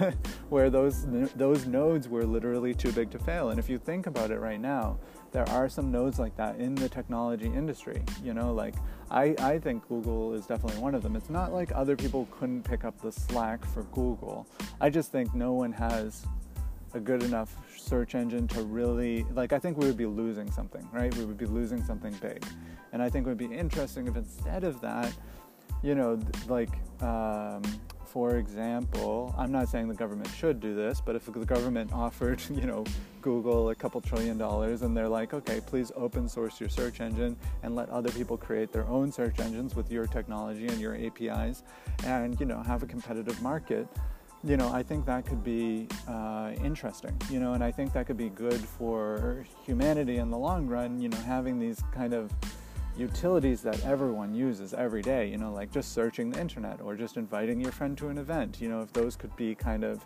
Where 0.51 0.69
those 0.69 1.07
those 1.35 1.67
nodes 1.67 2.07
were 2.07 2.25
literally 2.25 2.75
too 2.75 2.93
big 2.93 3.11
to 3.13 3.19
fail. 3.19 3.49
And 3.49 3.59
if 3.59 3.71
you 3.71 3.79
think 3.79 4.07
about 4.07 4.31
it 4.31 4.41
right 4.41 4.61
now, 4.61 4.99
there 5.33 5.49
are 5.51 5.69
some 5.69 5.91
nodes 5.91 6.19
like 6.19 6.37
that 6.37 6.59
in 6.59 6.75
the 6.75 6.89
technology 6.89 7.47
industry. 7.47 8.03
You 8.23 8.35
know, 8.35 8.53
like 8.53 8.75
I, 9.11 9.35
I 9.39 9.59
think 9.59 9.87
Google 9.89 10.35
is 10.35 10.47
definitely 10.47 10.81
one 10.81 10.95
of 10.95 11.03
them. 11.03 11.17
It's 11.17 11.31
not 11.31 11.53
like 11.53 11.71
other 11.75 11.97
people 11.97 12.29
couldn't 12.31 12.63
pick 12.63 12.85
up 12.85 13.01
the 13.01 13.13
slack 13.13 13.65
for 13.67 13.83
Google. 13.85 14.47
I 14.81 14.91
just 14.91 15.13
think 15.13 15.35
no 15.35 15.53
one 15.53 15.73
has 15.73 16.27
a 16.95 17.01
good 17.01 17.23
enough 17.23 17.55
search 17.77 18.15
engine 18.15 18.49
to 18.49 18.63
really 18.63 19.25
like 19.35 19.53
i 19.53 19.59
think 19.59 19.77
we 19.77 19.87
would 19.87 19.97
be 19.97 20.07
losing 20.07 20.51
something 20.51 20.89
right 20.93 21.15
we 21.17 21.25
would 21.25 21.37
be 21.37 21.47
losing 21.47 21.85
something 21.85 22.15
big 22.15 22.45
and 22.93 23.03
i 23.03 23.11
think 23.11 23.27
it 23.27 23.29
would 23.29 23.39
be 23.39 23.45
interesting 23.45 24.07
if 24.07 24.17
instead 24.17 24.65
of 24.65 24.81
that 24.81 25.13
you 25.83 25.95
know 25.95 26.19
like 26.49 26.71
um, 27.03 27.63
for 28.09 28.37
example 28.37 29.35
i'm 29.39 29.53
not 29.53 29.69
saying 29.69 29.89
the 29.89 29.95
government 29.95 30.29
should 30.37 30.61
do 30.61 30.75
this 30.75 31.01
but 31.01 31.15
if 31.15 31.27
the 31.27 31.45
government 31.45 31.93
offered 31.93 32.41
you 32.51 32.63
know 32.63 32.85
google 33.21 33.71
a 33.71 33.75
couple 33.75 34.01
trillion 34.01 34.39
dollars 34.39 34.83
and 34.83 34.97
they're 34.97 35.09
like 35.09 35.35
okay 35.35 35.61
please 35.61 35.93
open 35.97 36.29
source 36.29 36.61
your 36.61 36.69
search 36.69 37.01
engine 37.01 37.37
and 37.63 37.75
let 37.75 37.89
other 37.91 38.11
people 38.11 38.37
create 38.37 38.73
their 38.73 38.87
own 38.87 39.13
search 39.13 39.39
engines 39.41 39.77
with 39.77 39.91
your 39.91 40.07
technology 40.07 40.67
and 40.67 40.81
your 40.81 40.95
apis 40.97 41.63
and 42.05 42.39
you 42.41 42.47
know 42.47 42.63
have 42.63 42.83
a 42.83 42.87
competitive 42.87 43.41
market 43.43 43.87
you 44.45 44.57
know, 44.57 44.73
I 44.73 44.85
think 44.85 45.05
that 45.07 45.27
could 45.27 45.43
be 45.43 45.89
uh, 46.07 46.53
interesting, 46.63 47.21
you 47.29 47.41
know, 47.41 47.55
and 47.55 47.65
I 47.65 47.73
think 47.73 47.93
that 47.95 48.07
could 48.07 48.17
be 48.17 48.29
good 48.29 48.61
for 48.61 49.45
humanity 49.67 50.19
in 50.19 50.31
the 50.31 50.39
long 50.39 50.69
run, 50.69 51.01
you 51.01 51.09
know, 51.09 51.19
having 51.19 51.59
these 51.59 51.83
kind 51.93 52.15
of 52.15 52.33
utilities 52.99 53.63
that 53.63 53.85
everyone 53.85 54.35
uses 54.35 54.75
every 54.75 55.03
day, 55.03 55.29
you 55.29 55.39
know, 55.39 55.53
like 55.53 55.71
just 55.71 55.93
searching 55.93 56.31
the 56.31 56.41
internet 56.41 56.81
or 56.81 56.97
just 56.97 57.17
inviting 57.17 57.61
your 57.61 57.73
friend 57.73 57.97
to 57.99 58.09
an 58.09 58.19
event, 58.19 58.61
you 58.61 58.69
know, 58.69 58.81
if 58.81 58.93
those 58.93 59.17
could 59.17 59.35
be 59.37 59.55
kind 59.55 59.85
of 59.85 60.05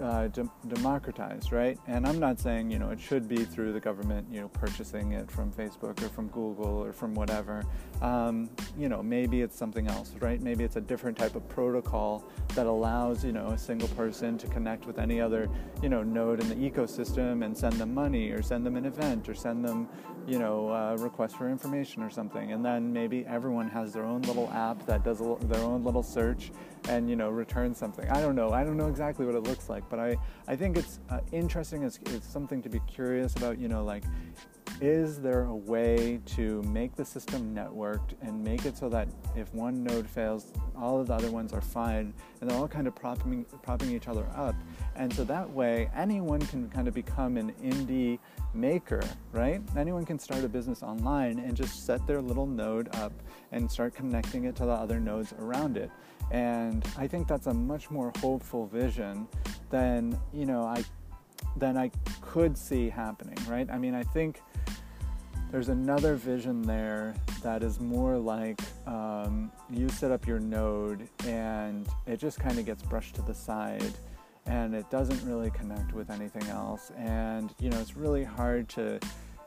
uh, 0.00 0.28
de- 0.28 0.50
democratized, 0.68 1.52
right? 1.52 1.78
And 1.86 2.06
I'm 2.06 2.18
not 2.18 2.38
saying 2.38 2.70
you 2.70 2.78
know 2.78 2.90
it 2.90 3.00
should 3.00 3.28
be 3.28 3.44
through 3.44 3.72
the 3.72 3.80
government, 3.80 4.26
you 4.30 4.40
know, 4.40 4.48
purchasing 4.48 5.12
it 5.12 5.30
from 5.30 5.52
Facebook 5.52 6.02
or 6.02 6.08
from 6.08 6.28
Google 6.28 6.84
or 6.84 6.92
from 6.92 7.14
whatever. 7.14 7.64
Um, 8.00 8.50
you 8.76 8.88
know, 8.88 9.02
maybe 9.02 9.42
it's 9.42 9.56
something 9.56 9.88
else, 9.88 10.14
right? 10.20 10.40
Maybe 10.40 10.64
it's 10.64 10.76
a 10.76 10.80
different 10.80 11.18
type 11.18 11.34
of 11.34 11.48
protocol 11.48 12.24
that 12.54 12.66
allows 12.66 13.24
you 13.24 13.32
know 13.32 13.48
a 13.48 13.58
single 13.58 13.88
person 13.88 14.38
to 14.38 14.46
connect 14.46 14.86
with 14.86 14.98
any 14.98 15.20
other 15.20 15.48
you 15.82 15.88
know 15.88 16.02
node 16.02 16.40
in 16.40 16.48
the 16.48 16.70
ecosystem 16.70 17.44
and 17.44 17.56
send 17.56 17.74
them 17.74 17.92
money 17.94 18.30
or 18.30 18.42
send 18.42 18.64
them 18.64 18.76
an 18.76 18.84
event 18.84 19.28
or 19.28 19.34
send 19.34 19.64
them 19.64 19.88
you 20.26 20.38
know 20.38 20.68
a 20.68 20.96
request 20.96 21.36
for 21.36 21.48
information 21.48 22.02
or 22.02 22.10
something. 22.10 22.52
And 22.52 22.64
then 22.64 22.92
maybe 22.92 23.26
everyone 23.26 23.68
has 23.68 23.92
their 23.92 24.04
own 24.04 24.22
little 24.22 24.48
app 24.50 24.86
that 24.86 25.04
does 25.04 25.18
their 25.18 25.62
own 25.62 25.84
little 25.84 26.02
search 26.02 26.52
and 26.88 27.08
you 27.08 27.16
know 27.16 27.30
return 27.30 27.74
something. 27.74 28.08
I 28.10 28.20
don't 28.20 28.34
know. 28.34 28.50
I 28.50 28.64
don't 28.64 28.76
know 28.76 28.88
exactly 28.88 29.26
what 29.26 29.34
it 29.34 29.42
looks 29.42 29.68
like, 29.68 29.88
but 29.88 29.98
I 29.98 30.16
I 30.46 30.56
think 30.56 30.76
it's 30.76 31.00
uh, 31.10 31.20
interesting. 31.32 31.82
It's, 31.82 31.98
it's 32.06 32.26
something 32.26 32.62
to 32.62 32.68
be 32.68 32.80
curious 32.86 33.34
about. 33.36 33.58
You 33.58 33.68
know, 33.68 33.84
like 33.84 34.04
is 34.80 35.20
there 35.20 35.44
a 35.44 35.54
way 35.54 36.20
to 36.24 36.62
make 36.62 36.94
the 36.94 37.04
system 37.04 37.52
networked 37.52 38.14
and 38.22 38.44
make 38.44 38.64
it 38.64 38.76
so 38.76 38.88
that 38.88 39.08
if 39.34 39.52
one 39.52 39.82
node 39.82 40.08
fails, 40.08 40.52
all 40.76 41.00
of 41.00 41.08
the 41.08 41.14
other 41.14 41.32
ones 41.32 41.52
are 41.52 41.60
fine 41.60 42.14
and 42.40 42.48
they're 42.48 42.56
all 42.56 42.68
kind 42.68 42.86
of 42.86 42.94
propping, 42.94 43.44
propping 43.62 43.90
each 43.90 44.06
other 44.06 44.26
up? 44.36 44.54
And 44.94 45.12
so 45.12 45.24
that 45.24 45.50
way, 45.50 45.90
anyone 45.96 46.40
can 46.40 46.68
kind 46.70 46.86
of 46.86 46.94
become 46.94 47.36
an 47.36 47.52
indie 47.62 48.20
maker, 48.54 49.02
right? 49.32 49.60
Anyone 49.76 50.04
can 50.04 50.18
start 50.18 50.44
a 50.44 50.48
business 50.48 50.84
online 50.84 51.40
and 51.40 51.56
just 51.56 51.84
set 51.84 52.06
their 52.06 52.22
little 52.22 52.46
node 52.46 52.94
up 52.94 53.12
and 53.50 53.68
start 53.68 53.94
connecting 53.94 54.44
it 54.44 54.54
to 54.56 54.64
the 54.64 54.70
other 54.70 55.00
nodes 55.00 55.34
around 55.40 55.76
it. 55.76 55.90
And 56.30 56.86
I 56.96 57.06
think 57.06 57.28
that's 57.28 57.46
a 57.46 57.54
much 57.54 57.90
more 57.90 58.12
hopeful 58.20 58.66
vision 58.66 59.26
than, 59.70 60.18
you 60.32 60.46
know, 60.46 60.64
I 60.64 60.84
than 61.56 61.76
I 61.76 61.90
could 62.20 62.56
see 62.56 62.88
happening, 62.88 63.36
right? 63.48 63.68
I 63.70 63.78
mean, 63.78 63.94
I 63.94 64.02
think 64.02 64.42
there's 65.50 65.70
another 65.70 66.14
vision 66.14 66.62
there 66.62 67.14
that 67.42 67.62
is 67.62 67.80
more 67.80 68.18
like 68.18 68.60
um, 68.86 69.50
you 69.70 69.88
set 69.88 70.10
up 70.10 70.26
your 70.26 70.38
node 70.38 71.08
and 71.24 71.88
it 72.06 72.18
just 72.18 72.38
kind 72.38 72.58
of 72.58 72.66
gets 72.66 72.82
brushed 72.82 73.14
to 73.14 73.22
the 73.22 73.34
side 73.34 73.94
and 74.46 74.74
it 74.74 74.88
doesn't 74.90 75.22
really 75.24 75.50
connect 75.50 75.92
with 75.92 76.10
anything 76.10 76.46
else. 76.48 76.90
And, 76.96 77.54
you 77.60 77.70
know, 77.70 77.78
it's 77.80 77.96
really 77.96 78.24
hard 78.24 78.68
to 78.70 79.00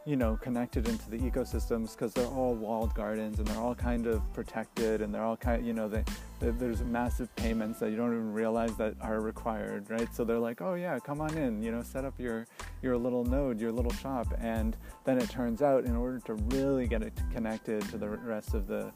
you 0.06 0.16
know, 0.16 0.36
connected 0.42 0.88
into 0.88 1.10
the 1.12 1.18
ecosystems 1.18 1.92
because 1.92 2.14
they're 2.14 2.26
all 2.26 2.56
walled 2.56 2.94
gardens 2.96 3.38
and 3.38 3.48
they're 3.48 3.62
all 3.62 3.76
kind 3.76 4.08
of 4.08 4.22
protected 4.34 5.02
and 5.02 5.14
they're 5.14 5.24
all 5.24 5.38
kind, 5.38 5.66
you 5.66 5.74
know, 5.74 5.88
they, 5.88 6.04
they, 6.40 6.50
there's 6.50 6.82
massive 6.84 7.34
payments 7.36 7.80
that 7.80 7.92
you 7.92 7.98
don't 7.98 8.12
even 8.12 8.34
realize 8.34 8.76
that 8.78 8.96
are 9.00 9.22
required, 9.22 9.90
right? 9.92 10.14
So 10.14 10.24
they're 10.24 10.40
like, 10.40 10.60
oh 10.62 10.74
yeah, 10.74 10.98
come 10.98 11.22
on 11.22 11.38
in, 11.38 11.62
you 11.62 11.72
know, 11.72 11.84
set 11.84 12.04
up 12.04 12.20
your 12.20 12.48
your 12.82 12.98
little 12.98 13.24
node, 13.24 13.62
your 13.62 13.72
little 13.72 13.94
shop, 13.94 14.28
and 14.40 14.76
then 15.06 15.20
it 15.20 15.30
turns 15.30 15.62
out 15.62 15.86
in 15.86 15.96
order 15.96 16.20
to 16.22 16.34
really 16.34 16.88
get 16.88 17.04
it 17.04 17.14
connected 17.32 17.82
to 17.90 17.98
the 17.98 18.10
rest 18.10 18.56
of 18.56 18.66
the 18.66 18.92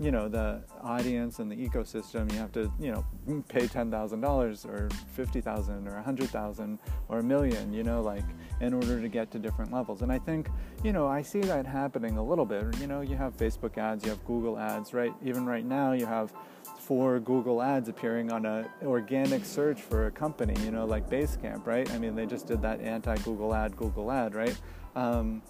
you 0.00 0.12
know 0.12 0.28
the 0.28 0.62
audience 0.82 1.40
and 1.40 1.50
the 1.50 1.56
ecosystem 1.56 2.30
you 2.32 2.38
have 2.38 2.52
to 2.52 2.70
you 2.78 2.92
know 2.92 3.04
pay 3.48 3.66
$10,000 3.66 4.66
or 4.66 4.88
50,000 5.12 5.88
or 5.88 5.94
100,000 5.94 6.78
or 7.08 7.18
a 7.18 7.22
million 7.22 7.72
you 7.72 7.82
know 7.82 8.00
like 8.00 8.24
in 8.60 8.74
order 8.74 9.00
to 9.00 9.08
get 9.08 9.30
to 9.30 9.38
different 9.38 9.72
levels. 9.72 10.02
And 10.02 10.12
I 10.12 10.18
think 10.18 10.48
you 10.84 10.92
know 10.92 11.06
I 11.06 11.22
see 11.22 11.40
that 11.40 11.66
happening 11.66 12.16
a 12.16 12.22
little 12.22 12.46
bit. 12.46 12.78
You 12.80 12.86
know 12.86 13.00
you 13.00 13.16
have 13.16 13.36
Facebook 13.36 13.76
ads 13.78 14.04
you 14.04 14.10
have 14.10 14.24
Google 14.24 14.58
ads 14.58 14.94
right? 14.94 15.12
Even 15.24 15.46
right 15.46 15.64
now 15.64 15.92
you 15.92 16.06
have 16.06 16.32
four 16.78 17.18
Google 17.20 17.60
ads 17.60 17.88
appearing 17.88 18.32
on 18.32 18.46
a 18.46 18.68
organic 18.82 19.44
search 19.44 19.80
for 19.82 20.06
a 20.06 20.10
company 20.10 20.54
you 20.64 20.70
know 20.70 20.84
like 20.84 21.10
Basecamp 21.10 21.66
right? 21.66 21.90
I 21.92 21.98
mean 21.98 22.14
they 22.14 22.26
just 22.26 22.46
did 22.46 22.62
that 22.62 22.80
anti 22.80 23.16
Google 23.18 23.54
ad 23.54 23.76
Google 23.76 24.12
ad 24.12 24.34
right? 24.34 24.56
Um, 24.94 25.42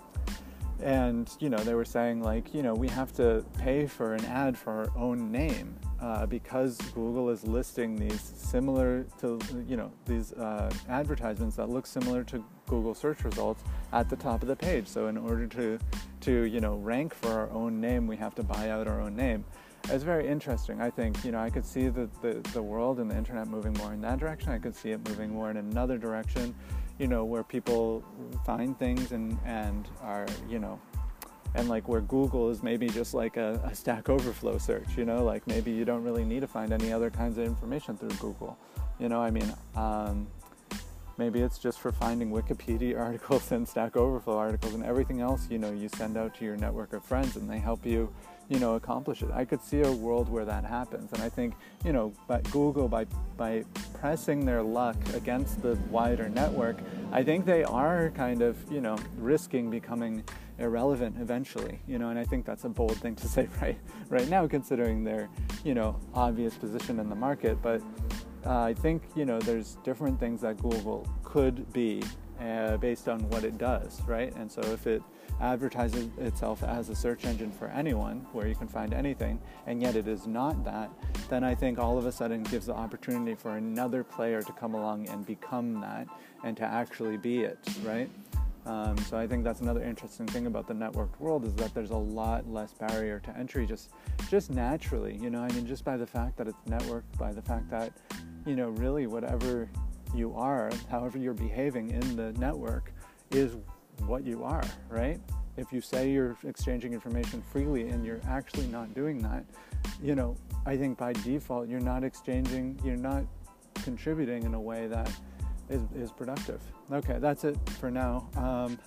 and 0.82 1.30
you 1.40 1.48
know 1.48 1.58
they 1.58 1.74
were 1.74 1.84
saying 1.84 2.22
like 2.22 2.54
you 2.54 2.62
know 2.62 2.74
we 2.74 2.88
have 2.88 3.12
to 3.12 3.44
pay 3.58 3.86
for 3.86 4.14
an 4.14 4.24
ad 4.26 4.56
for 4.56 4.72
our 4.72 4.92
own 4.96 5.32
name 5.32 5.76
uh, 6.00 6.24
because 6.26 6.76
Google 6.94 7.30
is 7.30 7.44
listing 7.44 7.96
these 7.96 8.20
similar 8.20 9.04
to 9.20 9.38
you 9.66 9.76
know 9.76 9.90
these 10.06 10.32
uh, 10.34 10.70
advertisements 10.88 11.56
that 11.56 11.68
look 11.68 11.86
similar 11.86 12.22
to 12.24 12.44
Google 12.66 12.94
search 12.94 13.24
results 13.24 13.64
at 13.92 14.08
the 14.08 14.16
top 14.16 14.42
of 14.42 14.48
the 14.48 14.56
page. 14.56 14.86
So 14.86 15.08
in 15.08 15.16
order 15.16 15.46
to 15.48 15.78
to 16.20 16.42
you 16.44 16.60
know 16.60 16.76
rank 16.76 17.14
for 17.14 17.32
our 17.32 17.50
own 17.50 17.80
name, 17.80 18.06
we 18.06 18.16
have 18.16 18.34
to 18.36 18.42
buy 18.42 18.70
out 18.70 18.86
our 18.86 19.00
own 19.00 19.16
name. 19.16 19.44
It's 19.90 20.04
very 20.04 20.28
interesting. 20.28 20.80
I 20.80 20.90
think 20.90 21.24
you 21.24 21.32
know 21.32 21.40
I 21.40 21.50
could 21.50 21.64
see 21.64 21.88
the, 21.88 22.08
the, 22.20 22.34
the 22.52 22.62
world 22.62 23.00
and 23.00 23.10
the 23.10 23.16
internet 23.16 23.48
moving 23.48 23.72
more 23.74 23.92
in 23.92 24.00
that 24.02 24.18
direction. 24.18 24.50
I 24.50 24.58
could 24.58 24.76
see 24.76 24.90
it 24.90 25.08
moving 25.08 25.30
more 25.30 25.50
in 25.50 25.56
another 25.56 25.98
direction 25.98 26.54
you 26.98 27.06
know, 27.06 27.24
where 27.24 27.42
people 27.42 28.04
find 28.44 28.78
things 28.78 29.12
and, 29.12 29.38
and 29.44 29.88
are, 30.02 30.26
you 30.48 30.58
know, 30.58 30.80
and 31.54 31.68
like 31.68 31.88
where 31.88 32.00
Google 32.00 32.50
is 32.50 32.62
maybe 32.62 32.88
just 32.88 33.14
like 33.14 33.36
a, 33.36 33.60
a, 33.64 33.74
Stack 33.74 34.08
Overflow 34.08 34.58
search, 34.58 34.96
you 34.96 35.04
know, 35.04 35.24
like 35.24 35.46
maybe 35.46 35.70
you 35.70 35.84
don't 35.84 36.02
really 36.02 36.24
need 36.24 36.40
to 36.40 36.46
find 36.46 36.72
any 36.72 36.92
other 36.92 37.10
kinds 37.10 37.38
of 37.38 37.46
information 37.46 37.96
through 37.96 38.10
Google. 38.20 38.58
You 38.98 39.08
know, 39.08 39.20
I 39.20 39.30
mean, 39.30 39.54
um, 39.74 40.26
maybe 41.16 41.40
it's 41.40 41.58
just 41.58 41.78
for 41.78 41.92
finding 41.92 42.30
Wikipedia 42.30 42.98
articles 43.00 43.50
and 43.52 43.66
Stack 43.66 43.96
Overflow 43.96 44.36
articles 44.36 44.74
and 44.74 44.84
everything 44.84 45.20
else, 45.20 45.48
you 45.50 45.58
know, 45.58 45.70
you 45.70 45.88
send 45.88 46.16
out 46.16 46.34
to 46.36 46.44
your 46.44 46.56
network 46.56 46.92
of 46.92 47.04
friends 47.04 47.36
and 47.36 47.48
they 47.48 47.58
help 47.58 47.86
you 47.86 48.12
you 48.48 48.58
know, 48.58 48.74
accomplish 48.74 49.22
it. 49.22 49.30
I 49.32 49.44
could 49.44 49.62
see 49.62 49.82
a 49.82 49.92
world 49.92 50.28
where 50.28 50.44
that 50.44 50.64
happens, 50.64 51.12
and 51.12 51.22
I 51.22 51.28
think, 51.28 51.54
you 51.84 51.92
know, 51.92 52.12
but 52.26 52.50
Google 52.50 52.88
by 52.88 53.04
by 53.36 53.64
pressing 53.94 54.44
their 54.44 54.62
luck 54.62 54.96
against 55.14 55.62
the 55.62 55.76
wider 55.90 56.28
network, 56.28 56.78
I 57.12 57.22
think 57.22 57.44
they 57.44 57.64
are 57.64 58.10
kind 58.10 58.42
of, 58.42 58.56
you 58.70 58.80
know, 58.80 58.96
risking 59.18 59.70
becoming 59.70 60.24
irrelevant 60.58 61.16
eventually, 61.20 61.80
you 61.86 61.98
know, 61.98 62.10
and 62.10 62.18
I 62.18 62.24
think 62.24 62.44
that's 62.44 62.64
a 62.64 62.68
bold 62.68 62.96
thing 62.96 63.14
to 63.16 63.28
say 63.36 63.48
right 63.60 63.78
right 64.08 64.28
now, 64.28 64.46
considering 64.46 65.04
their, 65.04 65.28
you 65.64 65.74
know, 65.74 65.98
obvious 66.14 66.54
position 66.54 66.98
in 67.00 67.08
the 67.08 67.16
market. 67.16 67.60
But 67.62 67.82
uh, 68.46 68.60
I 68.60 68.74
think, 68.74 69.02
you 69.14 69.24
know, 69.24 69.38
there's 69.40 69.76
different 69.84 70.18
things 70.18 70.40
that 70.40 70.60
Google 70.62 71.06
could 71.22 71.70
be 71.72 72.02
uh, 72.40 72.76
based 72.78 73.08
on 73.08 73.20
what 73.30 73.44
it 73.44 73.58
does, 73.58 74.00
right? 74.06 74.34
And 74.36 74.50
so 74.50 74.60
if 74.62 74.86
it 74.86 75.02
advertises 75.40 76.08
itself 76.18 76.62
as 76.62 76.88
a 76.88 76.94
search 76.94 77.24
engine 77.24 77.50
for 77.50 77.68
anyone 77.68 78.26
where 78.32 78.46
you 78.46 78.54
can 78.54 78.68
find 78.68 78.92
anything, 78.92 79.40
and 79.66 79.80
yet 79.82 79.96
it 79.96 80.08
is 80.08 80.26
not 80.26 80.64
that, 80.64 80.90
then 81.28 81.44
I 81.44 81.54
think 81.54 81.78
all 81.78 81.98
of 81.98 82.06
a 82.06 82.12
sudden 82.12 82.42
gives 82.44 82.66
the 82.66 82.74
opportunity 82.74 83.34
for 83.34 83.56
another 83.56 84.02
player 84.02 84.42
to 84.42 84.52
come 84.52 84.74
along 84.74 85.08
and 85.08 85.24
become 85.26 85.80
that 85.80 86.06
and 86.44 86.56
to 86.56 86.64
actually 86.64 87.16
be 87.16 87.40
it, 87.40 87.58
right? 87.84 88.10
Um, 88.66 88.98
so 88.98 89.16
I 89.16 89.26
think 89.26 89.44
that's 89.44 89.62
another 89.62 89.82
interesting 89.82 90.26
thing 90.26 90.46
about 90.46 90.66
the 90.66 90.74
networked 90.74 91.18
world 91.18 91.46
is 91.46 91.54
that 91.54 91.72
there's 91.72 91.90
a 91.90 91.96
lot 91.96 92.46
less 92.46 92.74
barrier 92.74 93.18
to 93.20 93.36
entry 93.36 93.66
just 93.66 93.90
just 94.28 94.50
naturally, 94.50 95.16
you 95.16 95.30
know, 95.30 95.40
I 95.40 95.48
mean 95.52 95.66
just 95.66 95.84
by 95.84 95.96
the 95.96 96.06
fact 96.06 96.36
that 96.36 96.48
it's 96.48 96.58
networked, 96.68 97.16
by 97.18 97.32
the 97.32 97.40
fact 97.40 97.70
that, 97.70 97.92
you 98.44 98.56
know, 98.56 98.68
really 98.70 99.06
whatever 99.06 99.70
you 100.14 100.34
are, 100.34 100.70
however 100.90 101.16
you're 101.16 101.32
behaving 101.32 101.90
in 101.90 102.16
the 102.16 102.32
network 102.32 102.92
is 103.30 103.56
what 104.06 104.24
you 104.24 104.44
are, 104.44 104.64
right? 104.88 105.20
If 105.56 105.72
you 105.72 105.80
say 105.80 106.10
you're 106.10 106.36
exchanging 106.44 106.92
information 106.92 107.42
freely 107.42 107.88
and 107.88 108.04
you're 108.04 108.20
actually 108.28 108.66
not 108.68 108.94
doing 108.94 109.18
that, 109.22 109.44
you 110.02 110.14
know, 110.14 110.36
I 110.66 110.76
think 110.76 110.98
by 110.98 111.12
default 111.12 111.68
you're 111.68 111.80
not 111.80 112.04
exchanging, 112.04 112.80
you're 112.84 112.96
not 112.96 113.24
contributing 113.74 114.44
in 114.44 114.54
a 114.54 114.60
way 114.60 114.86
that 114.86 115.10
is, 115.68 115.82
is 115.94 116.12
productive. 116.12 116.60
Okay, 116.92 117.18
that's 117.18 117.44
it 117.44 117.56
for 117.80 117.90
now. 117.90 118.28
Um, 118.36 118.78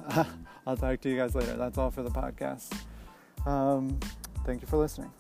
I'll 0.68 0.78
talk 0.78 1.02
to 1.02 1.10
you 1.10 1.18
guys 1.18 1.36
later. 1.36 1.56
That's 1.56 1.78
all 1.78 1.92
for 1.92 2.04
the 2.04 2.10
podcast. 2.10 2.74
Um, 3.46 4.00
thank 4.46 4.62
you 4.62 4.68
for 4.68 4.78
listening. 4.78 5.12